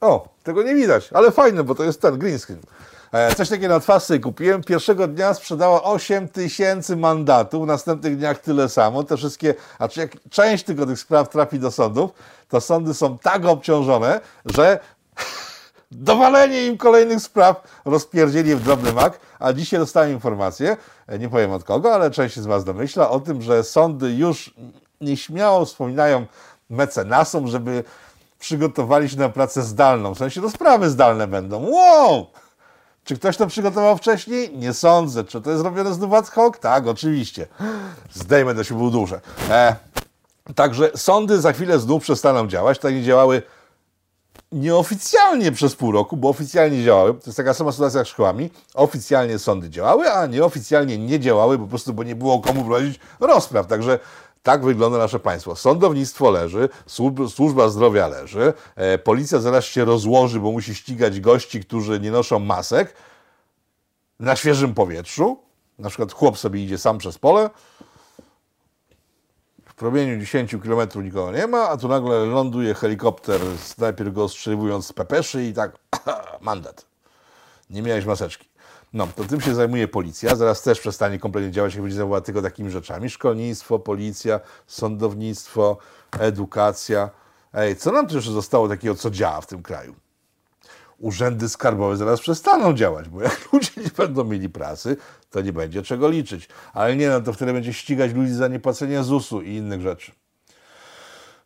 O, 0.00 0.28
tego 0.42 0.62
nie 0.62 0.74
widać, 0.74 1.10
ale 1.12 1.30
fajne, 1.30 1.64
bo 1.64 1.74
to 1.74 1.84
jest 1.84 2.00
ten 2.00 2.18
green 2.18 2.38
screen. 2.38 2.60
E, 3.14 3.34
coś 3.34 3.48
takiego 3.48 3.74
na 3.74 3.80
twarz 3.80 4.02
sobie 4.02 4.20
kupiłem. 4.20 4.62
Pierwszego 4.62 5.08
dnia 5.08 5.34
sprzedała 5.34 5.82
8 5.82 6.28
tysięcy 6.28 6.96
mandatów, 6.96 7.64
w 7.64 7.66
następnych 7.66 8.16
dniach 8.18 8.38
tyle 8.38 8.68
samo. 8.68 9.02
Te 9.02 9.16
wszystkie, 9.16 9.54
a 9.78 9.88
czy 9.88 10.00
jak 10.00 10.10
część 10.30 10.64
tylko 10.64 10.86
tych 10.86 10.98
spraw 10.98 11.28
trafi 11.28 11.58
do 11.58 11.70
sądów, 11.70 12.10
to 12.48 12.60
sądy 12.60 12.94
są 12.94 13.18
tak 13.18 13.44
obciążone, 13.44 14.20
że 14.44 14.80
dowalenie 15.90 16.66
im 16.66 16.76
kolejnych 16.76 17.20
spraw 17.20 17.80
rozpierdzieli 17.84 18.54
w 18.54 18.62
drobny 18.62 18.92
mak, 18.92 19.20
a 19.38 19.52
dzisiaj 19.52 19.80
dostałem 19.80 20.10
informację, 20.10 20.76
e, 21.06 21.18
nie 21.18 21.28
powiem 21.28 21.52
od 21.52 21.64
kogo, 21.64 21.94
ale 21.94 22.10
część 22.10 22.36
z 22.36 22.46
Was 22.46 22.64
domyśla 22.64 23.10
o 23.10 23.20
tym, 23.20 23.42
że 23.42 23.64
sądy 23.64 24.14
już 24.14 24.54
nieśmiało 25.00 25.64
wspominają 25.64 26.26
mecenasom, 26.70 27.48
żeby 27.48 27.84
przygotowali 28.38 29.08
się 29.08 29.18
na 29.18 29.28
pracę 29.28 29.62
zdalną. 29.62 30.14
W 30.14 30.18
sensie 30.18 30.40
to 30.40 30.50
sprawy 30.50 30.90
zdalne 30.90 31.26
będą. 31.26 31.70
Wow! 31.70 32.26
Czy 33.04 33.16
ktoś 33.16 33.36
to 33.36 33.46
przygotował 33.46 33.96
wcześniej? 33.96 34.56
Nie 34.56 34.72
sądzę. 34.72 35.24
Czy 35.24 35.40
to 35.40 35.50
jest 35.50 35.64
robione 35.64 35.94
znów 35.94 36.12
ad 36.12 36.30
hoc? 36.30 36.58
Tak, 36.58 36.86
oczywiście. 36.86 37.46
Zdejmę 38.12 38.54
do 38.54 38.64
siebie 38.64 38.90
duże. 38.90 39.20
E, 39.50 39.76
także 40.54 40.90
sądy 40.96 41.40
za 41.40 41.52
chwilę 41.52 41.78
znów 41.78 42.02
przestaną 42.02 42.46
działać. 42.46 42.78
Tak 42.78 42.94
nie 42.94 43.02
działały 43.02 43.42
nieoficjalnie 44.52 45.52
przez 45.52 45.76
pół 45.76 45.92
roku, 45.92 46.16
bo 46.16 46.28
oficjalnie 46.28 46.84
działały. 46.84 47.14
To 47.14 47.22
jest 47.26 47.36
taka 47.36 47.54
sama 47.54 47.72
sytuacja 47.72 47.98
jak 47.98 48.06
z 48.06 48.10
szkołami. 48.10 48.50
Oficjalnie 48.74 49.38
sądy 49.38 49.70
działały, 49.70 50.12
a 50.12 50.26
nieoficjalnie 50.26 50.98
nie 50.98 51.20
działały 51.20 51.58
po 51.58 51.66
prostu, 51.66 51.92
bo 51.92 52.02
nie 52.02 52.14
było 52.14 52.40
komu 52.40 52.64
prowadzić 52.64 53.00
rozpraw. 53.20 53.66
Także 53.66 53.98
tak 54.44 54.64
wygląda 54.64 54.98
nasze 54.98 55.20
państwo. 55.20 55.56
Sądownictwo 55.56 56.30
leży, 56.30 56.68
służba 57.28 57.68
zdrowia 57.68 58.08
leży, 58.08 58.52
e, 58.76 58.98
policja 58.98 59.38
zaraz 59.38 59.64
się 59.64 59.84
rozłoży, 59.84 60.40
bo 60.40 60.52
musi 60.52 60.74
ścigać 60.74 61.20
gości, 61.20 61.60
którzy 61.60 62.00
nie 62.00 62.10
noszą 62.10 62.38
masek 62.38 62.94
na 64.20 64.36
świeżym 64.36 64.74
powietrzu. 64.74 65.38
Na 65.78 65.88
przykład 65.88 66.12
chłop 66.12 66.38
sobie 66.38 66.64
idzie 66.64 66.78
sam 66.78 66.98
przez 66.98 67.18
pole, 67.18 67.50
w 69.64 69.74
promieniu 69.74 70.20
10 70.20 70.56
km 70.62 70.88
nikogo 71.04 71.32
nie 71.32 71.46
ma, 71.46 71.68
a 71.68 71.76
tu 71.76 71.88
nagle 71.88 72.26
ląduje 72.26 72.74
helikopter, 72.74 73.40
najpierw 73.78 74.14
go 74.14 74.24
ostrzeliwując 74.24 74.86
z 74.86 74.92
pepeszy 74.92 75.44
i 75.44 75.52
tak 75.52 75.78
mandat. 76.40 76.86
Nie 77.70 77.82
miałeś 77.82 78.04
maseczki. 78.04 78.53
No, 78.94 79.08
to 79.16 79.24
tym 79.24 79.40
się 79.40 79.54
zajmuje 79.54 79.88
policja. 79.88 80.36
Zaraz 80.36 80.62
też 80.62 80.80
przestanie 80.80 81.18
kompletnie 81.18 81.50
działać, 81.50 81.74
jak 81.74 81.82
będzie 81.82 81.96
zajmowała 81.96 82.20
tylko 82.20 82.42
takimi 82.42 82.70
rzeczami. 82.70 83.10
Szkolnictwo, 83.10 83.78
policja, 83.78 84.40
sądownictwo, 84.66 85.78
edukacja. 86.18 87.10
Ej, 87.54 87.76
co 87.76 87.92
nam 87.92 88.06
tu 88.06 88.16
jeszcze 88.16 88.30
zostało 88.30 88.68
takiego, 88.68 88.94
co 88.94 89.10
działa 89.10 89.40
w 89.40 89.46
tym 89.46 89.62
kraju? 89.62 89.94
Urzędy 90.98 91.48
skarbowe 91.48 91.96
zaraz 91.96 92.20
przestaną 92.20 92.74
działać, 92.74 93.08
bo 93.08 93.22
jak 93.22 93.40
ludzie 93.52 93.70
nie 93.76 93.90
będą 93.96 94.24
mieli 94.24 94.48
pracy, 94.48 94.96
to 95.30 95.40
nie 95.40 95.52
będzie 95.52 95.82
czego 95.82 96.08
liczyć. 96.08 96.48
Ale 96.72 96.96
nie, 96.96 97.08
no 97.08 97.20
to 97.20 97.32
wtedy 97.32 97.52
będzie 97.52 97.72
ścigać 97.72 98.12
ludzi 98.12 98.32
za 98.32 98.48
niepłacenie 98.48 99.02
ZUS-u 99.02 99.40
i 99.40 99.54
innych 99.54 99.80
rzeczy. 99.80 100.12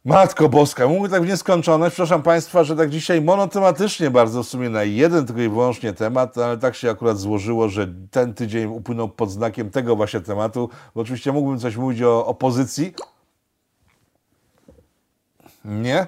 Matko 0.04 0.48
Boska, 0.48 0.88
mówię 0.88 1.08
tak 1.08 1.22
w 1.22 1.26
nieskończoność. 1.26 1.94
Przepraszam 1.94 2.22
Państwa, 2.22 2.64
że 2.64 2.76
tak 2.76 2.90
dzisiaj 2.90 3.22
monotematycznie 3.22 4.10
bardzo 4.10 4.42
w 4.42 4.48
sumie 4.48 4.68
na 4.68 4.84
jeden 4.84 5.26
tylko 5.26 5.40
i 5.40 5.48
wyłącznie 5.48 5.92
temat, 5.92 6.38
ale 6.38 6.58
tak 6.58 6.74
się 6.74 6.90
akurat 6.90 7.18
złożyło, 7.18 7.68
że 7.68 7.88
ten 8.10 8.34
tydzień 8.34 8.66
upłynął 8.66 9.08
pod 9.08 9.30
znakiem 9.30 9.70
tego 9.70 9.96
właśnie 9.96 10.20
tematu, 10.20 10.70
bo 10.94 11.00
oczywiście 11.00 11.32
mógłbym 11.32 11.58
coś 11.58 11.76
mówić 11.76 12.02
o 12.02 12.26
opozycji. 12.26 12.94
Nie. 15.64 16.06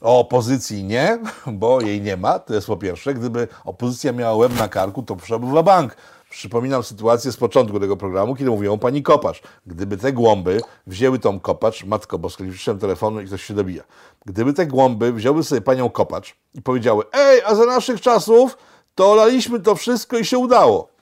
O 0.00 0.18
opozycji 0.18 0.84
nie, 0.84 1.18
bo 1.46 1.80
jej 1.80 2.00
nie 2.00 2.16
ma, 2.16 2.38
to 2.38 2.54
jest 2.54 2.66
po 2.66 2.76
pierwsze. 2.76 3.14
Gdyby 3.14 3.48
opozycja 3.64 4.12
miała 4.12 4.36
łeb 4.36 4.58
na 4.58 4.68
karku, 4.68 5.02
to 5.02 5.16
poszłaby 5.16 5.46
w 5.46 5.62
bank. 5.62 5.96
Przypominam 6.30 6.82
sytuację 6.82 7.32
z 7.32 7.36
początku 7.36 7.80
tego 7.80 7.96
programu, 7.96 8.36
kiedy 8.36 8.50
mówią 8.50 8.78
pani 8.78 9.02
Kopacz. 9.02 9.42
Gdyby 9.66 9.96
te 9.96 10.12
głąby 10.12 10.60
wzięły 10.86 11.18
tą 11.18 11.40
Kopacz, 11.40 11.84
Matko 11.84 12.18
Boska, 12.18 12.44
nie 12.44 12.50
wziąłem 12.50 12.80
telefonu 12.80 13.20
i 13.20 13.26
ktoś 13.26 13.44
się 13.44 13.54
dobija. 13.54 13.82
Gdyby 14.26 14.52
te 14.52 14.66
głąby 14.66 15.12
wzięły 15.12 15.44
sobie 15.44 15.60
panią 15.60 15.90
Kopacz 15.90 16.36
i 16.54 16.62
powiedziały, 16.62 17.04
ej, 17.12 17.42
a 17.44 17.54
za 17.54 17.66
naszych 17.66 18.00
czasów 18.00 18.58
to 18.94 19.14
laliśmy 19.14 19.60
to 19.60 19.74
wszystko 19.74 20.18
i 20.18 20.24
się 20.24 20.38
udało 20.38 20.97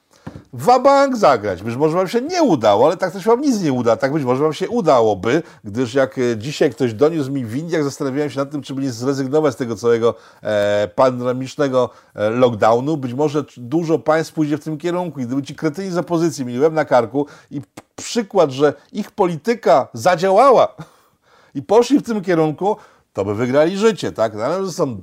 wabank 0.52 1.16
zagrać. 1.16 1.62
Być 1.62 1.76
może 1.76 1.96
wam 1.96 2.08
się 2.08 2.20
nie 2.20 2.42
udało, 2.42 2.86
ale 2.86 2.96
tak 2.96 3.12
też 3.12 3.24
wam 3.24 3.40
nic 3.40 3.60
nie 3.60 3.72
uda. 3.72 3.96
Tak 3.96 4.12
być 4.12 4.24
może 4.24 4.42
wam 4.42 4.52
się 4.52 4.68
udałoby, 4.68 5.42
gdyż 5.64 5.94
jak 5.94 6.18
e, 6.18 6.36
dzisiaj 6.36 6.70
ktoś 6.70 6.94
doniósł 6.94 7.32
mi 7.32 7.44
w 7.44 7.56
Indiach, 7.56 7.84
zastanawiałem 7.84 8.30
się 8.30 8.38
nad 8.38 8.50
tym, 8.50 8.62
czy 8.62 8.74
by 8.74 8.82
nie 8.82 8.92
zrezygnować 8.92 9.54
z 9.54 9.56
tego 9.56 9.76
całego 9.76 10.14
e, 10.42 10.88
pandemicznego 10.94 11.90
e, 12.14 12.30
lockdownu. 12.30 12.96
Być 12.96 13.14
może 13.14 13.44
dużo 13.56 13.98
państw 13.98 14.32
pójdzie 14.32 14.58
w 14.58 14.64
tym 14.64 14.78
kierunku 14.78 15.20
i 15.20 15.26
gdyby 15.26 15.42
ci 15.42 15.54
kretyni 15.54 15.90
z 15.90 15.98
opozycji 15.98 16.44
mieli 16.44 16.60
łeb 16.60 16.72
na 16.72 16.84
karku 16.84 17.26
i 17.50 17.60
przykład, 17.96 18.50
że 18.50 18.74
ich 18.92 19.10
polityka 19.10 19.88
zadziałała 19.92 20.74
i 21.54 21.62
poszli 21.62 21.98
w 21.98 22.02
tym 22.02 22.22
kierunku, 22.22 22.76
to 23.12 23.24
by 23.24 23.34
wygrali 23.34 23.76
życie, 23.76 24.12
tak? 24.12 24.34
No, 24.34 24.44
ale 24.44 24.70
są 24.70 25.02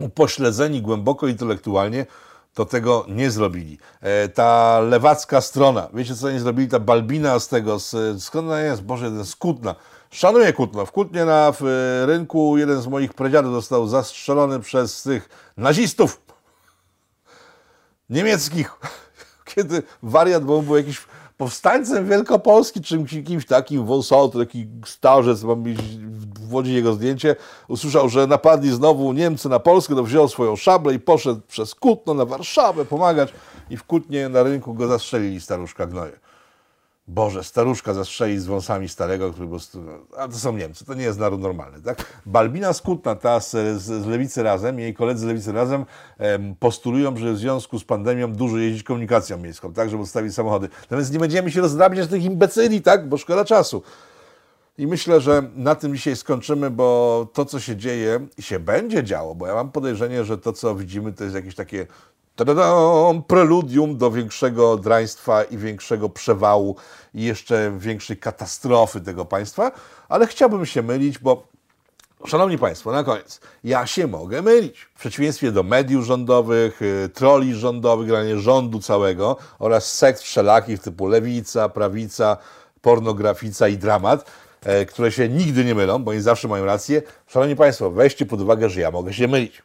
upośledzeni 0.00 0.82
głęboko 0.82 1.26
intelektualnie, 1.26 2.06
to 2.56 2.64
tego 2.64 3.04
nie 3.08 3.30
zrobili. 3.30 3.78
E, 4.00 4.28
ta 4.28 4.80
lewacka 4.80 5.40
strona, 5.40 5.88
wiecie 5.94 6.16
co 6.16 6.30
nie 6.30 6.40
zrobili? 6.40 6.68
Ta 6.68 6.78
Balbina 6.78 7.38
z 7.38 7.48
tego, 7.48 7.78
z, 7.78 8.22
skąd 8.22 8.48
ona 8.48 8.60
jest? 8.60 8.82
Boże, 8.82 9.24
z 9.24 9.36
Kutna. 9.36 9.74
Szanuję 10.10 10.52
Kutno. 10.52 10.86
W 10.86 10.92
Kutnie 10.92 11.24
na 11.24 11.52
w 11.52 11.62
rynku 12.06 12.58
jeden 12.58 12.82
z 12.82 12.86
moich 12.86 13.14
predziadów 13.14 13.52
został 13.52 13.88
zastrzelony 13.88 14.60
przez 14.60 15.02
tych 15.02 15.28
nazistów 15.56 16.20
niemieckich. 18.10 18.72
Kiedy 19.54 19.82
wariat, 20.02 20.44
bo 20.44 20.58
on 20.58 20.64
był 20.64 20.76
jakiś 20.76 21.06
powstańcem 21.36 22.08
Wielkopolski, 22.08 22.80
czymś 22.80 23.10
kimś 23.10 23.46
takim, 23.46 23.86
wąsol, 23.86 24.30
taki 24.30 24.66
starzec, 24.84 25.42
mam 25.42 25.64
w 26.48 26.54
Łodzi 26.54 26.74
jego 26.74 26.92
zdjęcie, 26.92 27.36
usłyszał, 27.68 28.08
że 28.08 28.26
napadli 28.26 28.70
znowu 28.70 29.12
Niemcy 29.12 29.48
na 29.48 29.58
Polskę, 29.58 29.94
to 29.94 30.02
wziął 30.02 30.28
swoją 30.28 30.56
szablę 30.56 30.94
i 30.94 31.00
poszedł 31.00 31.40
przez 31.48 31.74
Kutno 31.74 32.14
na 32.14 32.24
Warszawę 32.24 32.84
pomagać 32.84 33.32
i 33.70 33.76
w 33.76 33.84
Kutnie 33.84 34.28
na 34.28 34.42
rynku 34.42 34.74
go 34.74 34.88
zastrzelili 34.88 35.40
staruszka 35.40 35.86
gnoje. 35.86 36.25
Boże, 37.08 37.44
staruszka 37.44 37.94
zastrzeli 37.94 38.38
z 38.38 38.46
wąsami 38.46 38.88
starego, 38.88 39.32
który 39.32 39.48
prostu... 39.48 39.82
A 40.16 40.28
to 40.28 40.34
są 40.34 40.56
Niemcy, 40.56 40.84
to 40.84 40.94
nie 40.94 41.04
jest 41.04 41.18
naród 41.18 41.40
normalny, 41.40 41.82
tak? 41.82 42.22
Balbina 42.26 42.72
Skutna, 42.72 43.14
ta 43.14 43.40
z, 43.40 43.50
z, 43.50 43.82
z 43.82 44.06
Lewicy 44.06 44.42
Razem, 44.42 44.78
jej 44.78 44.94
koledzy 44.94 45.24
z 45.24 45.28
Lewicy 45.28 45.52
Razem 45.52 45.84
em, 46.18 46.54
postulują, 46.60 47.16
że 47.16 47.32
w 47.32 47.38
związku 47.38 47.78
z 47.78 47.84
pandemią 47.84 48.32
dużo 48.32 48.58
jeździć 48.58 48.82
komunikacją 48.82 49.38
miejską, 49.38 49.72
tak? 49.72 49.90
Żeby 49.90 50.02
odstawić 50.02 50.34
samochody. 50.34 50.68
Natomiast 50.82 51.12
nie 51.12 51.18
będziemy 51.18 51.50
się 51.50 51.60
rozdrabniać 51.60 52.08
tych 52.08 52.24
imbecyli, 52.24 52.82
tak? 52.82 53.08
Bo 53.08 53.16
szkoda 53.16 53.44
czasu. 53.44 53.82
I 54.78 54.86
myślę, 54.86 55.20
że 55.20 55.42
na 55.54 55.74
tym 55.74 55.94
dzisiaj 55.94 56.16
skończymy, 56.16 56.70
bo 56.70 57.28
to, 57.32 57.44
co 57.44 57.60
się 57.60 57.76
dzieje 57.76 58.26
i 58.38 58.42
się 58.42 58.60
będzie 58.60 59.04
działo, 59.04 59.34
bo 59.34 59.46
ja 59.46 59.54
mam 59.54 59.70
podejrzenie, 59.70 60.24
że 60.24 60.38
to, 60.38 60.52
co 60.52 60.74
widzimy, 60.74 61.12
to 61.12 61.24
jest 61.24 61.36
jakieś 61.36 61.54
takie 61.54 61.86
preludium 63.28 63.96
do 63.96 64.10
większego 64.10 64.76
draństwa 64.76 65.44
i 65.44 65.56
większego 65.56 66.08
przewału 66.08 66.76
i 67.14 67.22
jeszcze 67.22 67.72
większej 67.78 68.16
katastrofy 68.16 69.00
tego 69.00 69.24
państwa, 69.24 69.72
ale 70.08 70.26
chciałbym 70.26 70.66
się 70.66 70.82
mylić, 70.82 71.18
bo 71.18 71.42
Szanowni 72.26 72.58
Państwo, 72.58 72.92
na 72.92 73.04
koniec, 73.04 73.40
ja 73.64 73.86
się 73.86 74.06
mogę 74.06 74.42
mylić. 74.42 74.80
W 74.94 74.98
przeciwieństwie 74.98 75.52
do 75.52 75.62
mediów 75.62 76.04
rządowych, 76.04 76.82
y, 76.82 77.08
troli 77.14 77.54
rządowych, 77.54 78.08
granie 78.08 78.38
rządu 78.38 78.80
całego 78.80 79.36
oraz 79.58 79.92
sekt 79.92 80.20
wszelakich 80.20 80.80
typu 80.80 81.06
lewica, 81.08 81.68
prawica, 81.68 82.36
pornografica 82.80 83.68
i 83.68 83.78
dramat, 83.78 84.30
e, 84.62 84.86
które 84.86 85.12
się 85.12 85.28
nigdy 85.28 85.64
nie 85.64 85.74
mylą, 85.74 86.04
bo 86.04 86.10
oni 86.10 86.20
zawsze 86.20 86.48
mają 86.48 86.64
rację. 86.64 87.02
Szanowni 87.26 87.56
Państwo, 87.56 87.90
weźcie 87.90 88.26
pod 88.26 88.40
uwagę, 88.40 88.70
że 88.70 88.80
ja 88.80 88.90
mogę 88.90 89.12
się 89.12 89.28
mylić. 89.28 89.62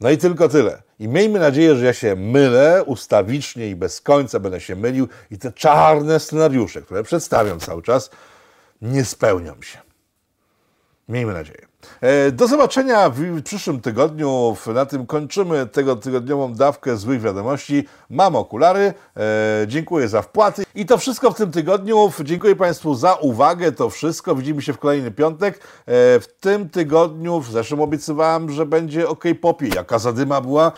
No 0.00 0.10
i 0.10 0.18
tylko 0.18 0.48
tyle. 0.48 0.82
I 0.98 1.08
miejmy 1.08 1.38
nadzieję, 1.38 1.76
że 1.76 1.84
ja 1.84 1.92
się 1.92 2.16
mylę 2.16 2.84
ustawicznie 2.84 3.68
i 3.68 3.76
bez 3.76 4.00
końca 4.00 4.40
będę 4.40 4.60
się 4.60 4.76
mylił 4.76 5.08
i 5.30 5.38
te 5.38 5.52
czarne 5.52 6.20
scenariusze, 6.20 6.82
które 6.82 7.02
przedstawiam 7.02 7.60
cały 7.60 7.82
czas, 7.82 8.10
nie 8.82 9.04
spełnią 9.04 9.62
się. 9.62 9.78
Miejmy 11.08 11.32
nadzieję. 11.32 11.67
E, 12.00 12.32
do 12.32 12.46
zobaczenia 12.46 13.10
w 13.10 13.42
przyszłym 13.42 13.80
tygodniu. 13.80 14.56
Na 14.74 14.86
tym 14.86 15.06
kończymy 15.06 15.66
tego 15.66 15.96
tygodniową 15.96 16.52
dawkę 16.52 16.96
złych 16.96 17.20
wiadomości. 17.20 17.84
Mam 18.10 18.36
okulary. 18.36 18.94
E, 19.16 19.66
dziękuję 19.66 20.08
za 20.08 20.22
wpłaty. 20.22 20.64
I 20.74 20.86
to 20.86 20.98
wszystko 20.98 21.30
w 21.30 21.36
tym 21.36 21.50
tygodniu. 21.50 22.12
Dziękuję 22.24 22.56
Państwu 22.56 22.94
za 22.94 23.14
uwagę. 23.14 23.72
To 23.72 23.90
wszystko. 23.90 24.34
Widzimy 24.34 24.62
się 24.62 24.72
w 24.72 24.78
kolejny 24.78 25.10
piątek. 25.10 25.58
E, 25.58 25.60
w 26.20 26.26
tym 26.40 26.68
tygodniu, 26.68 27.40
w 27.40 27.50
zeszłym 27.50 27.80
obiecywałem, 27.80 28.50
że 28.50 28.66
będzie 28.66 29.08
o 29.08 29.16
K-popie. 29.16 29.68
Jaka 29.74 29.98
zadyma 29.98 30.40
była? 30.40 30.72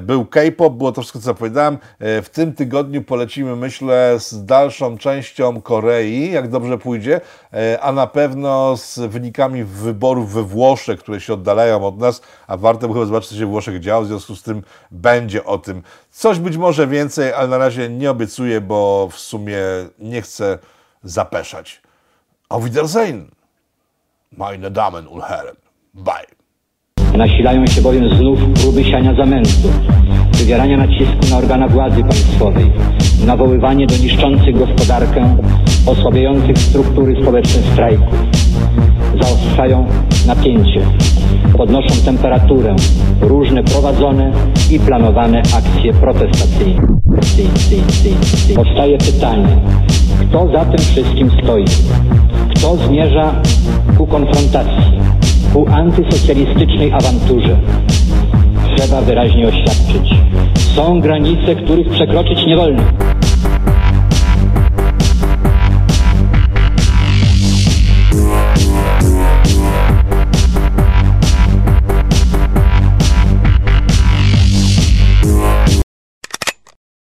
Był 0.00 0.26
K-pop, 0.26 0.74
było 0.74 0.92
to 0.92 1.00
wszystko, 1.00 1.20
co 1.20 1.34
powiedziałem. 1.34 1.78
W 2.00 2.26
tym 2.32 2.52
tygodniu 2.52 3.02
polecimy, 3.02 3.56
myślę, 3.56 4.16
z 4.18 4.44
dalszą 4.44 4.98
częścią 4.98 5.62
Korei, 5.62 6.30
jak 6.30 6.48
dobrze 6.48 6.78
pójdzie, 6.78 7.20
a 7.80 7.92
na 7.92 8.06
pewno 8.06 8.76
z 8.76 8.98
wynikami 8.98 9.64
wyborów 9.64 10.29
we 10.30 10.42
Włoszech, 10.42 11.00
które 11.00 11.20
się 11.20 11.34
oddalają 11.34 11.86
od 11.86 11.98
nas, 11.98 12.22
a 12.46 12.56
warto 12.56 12.88
by 12.88 12.94
chyba 12.94 13.06
zobaczyć, 13.06 13.30
co 13.30 13.36
się 13.36 13.46
w 13.46 13.48
Włoszech 13.48 13.80
działo, 13.80 14.02
w 14.04 14.06
związku 14.06 14.36
z 14.36 14.42
tym 14.42 14.62
będzie 14.90 15.44
o 15.44 15.58
tym 15.58 15.82
coś 16.10 16.38
być 16.38 16.56
może 16.56 16.86
więcej, 16.86 17.32
ale 17.32 17.48
na 17.48 17.58
razie 17.58 17.88
nie 17.88 18.10
obiecuję, 18.10 18.60
bo 18.60 19.08
w 19.12 19.18
sumie 19.18 19.58
nie 19.98 20.22
chcę 20.22 20.58
zapeszać. 21.02 21.82
Auf 22.48 22.64
Wiedersehen, 22.64 23.30
meine 24.32 24.70
Damen 24.70 25.06
und 25.06 25.24
Herren. 25.24 25.56
Bye. 25.94 26.40
Nasilają 27.16 27.66
się 27.66 27.82
bowiem 27.82 28.08
znów 28.16 28.38
próby 28.62 28.84
siania 28.84 29.14
zamętu, 29.14 29.68
wywierania 30.32 30.76
nacisku 30.76 31.30
na 31.30 31.36
organa 31.36 31.68
władzy 31.68 32.02
państwowej, 32.02 32.72
nawoływanie 33.26 33.86
do 33.86 33.96
niszczących 33.96 34.58
gospodarkę, 34.58 35.36
osłabiających 35.86 36.58
struktury 36.58 37.22
społeczne 37.22 37.62
strajków 37.72 38.14
zaostrzają 39.22 39.86
napięcie, 40.26 40.80
podnoszą 41.56 41.94
temperaturę 42.04 42.76
różne 43.20 43.64
prowadzone 43.64 44.32
i 44.70 44.78
planowane 44.78 45.38
akcje 45.38 45.92
protestacyjne. 45.92 46.82
Powstaje 48.54 48.98
pytanie, 48.98 49.56
kto 50.20 50.48
za 50.52 50.64
tym 50.64 50.78
wszystkim 50.78 51.30
stoi? 51.42 51.64
Kto 52.54 52.76
zmierza 52.76 53.32
ku 53.98 54.06
konfrontacji? 54.06 55.00
ku 55.52 55.66
antysocjalistycznej 55.68 56.92
awanturze. 56.92 57.56
Trzeba 58.76 59.00
wyraźnie 59.00 59.48
oświadczyć. 59.48 60.14
Są 60.76 61.00
granice, 61.00 61.54
których 61.54 61.88
przekroczyć 61.88 62.46
nie 62.46 62.56
wolno. 62.56 62.82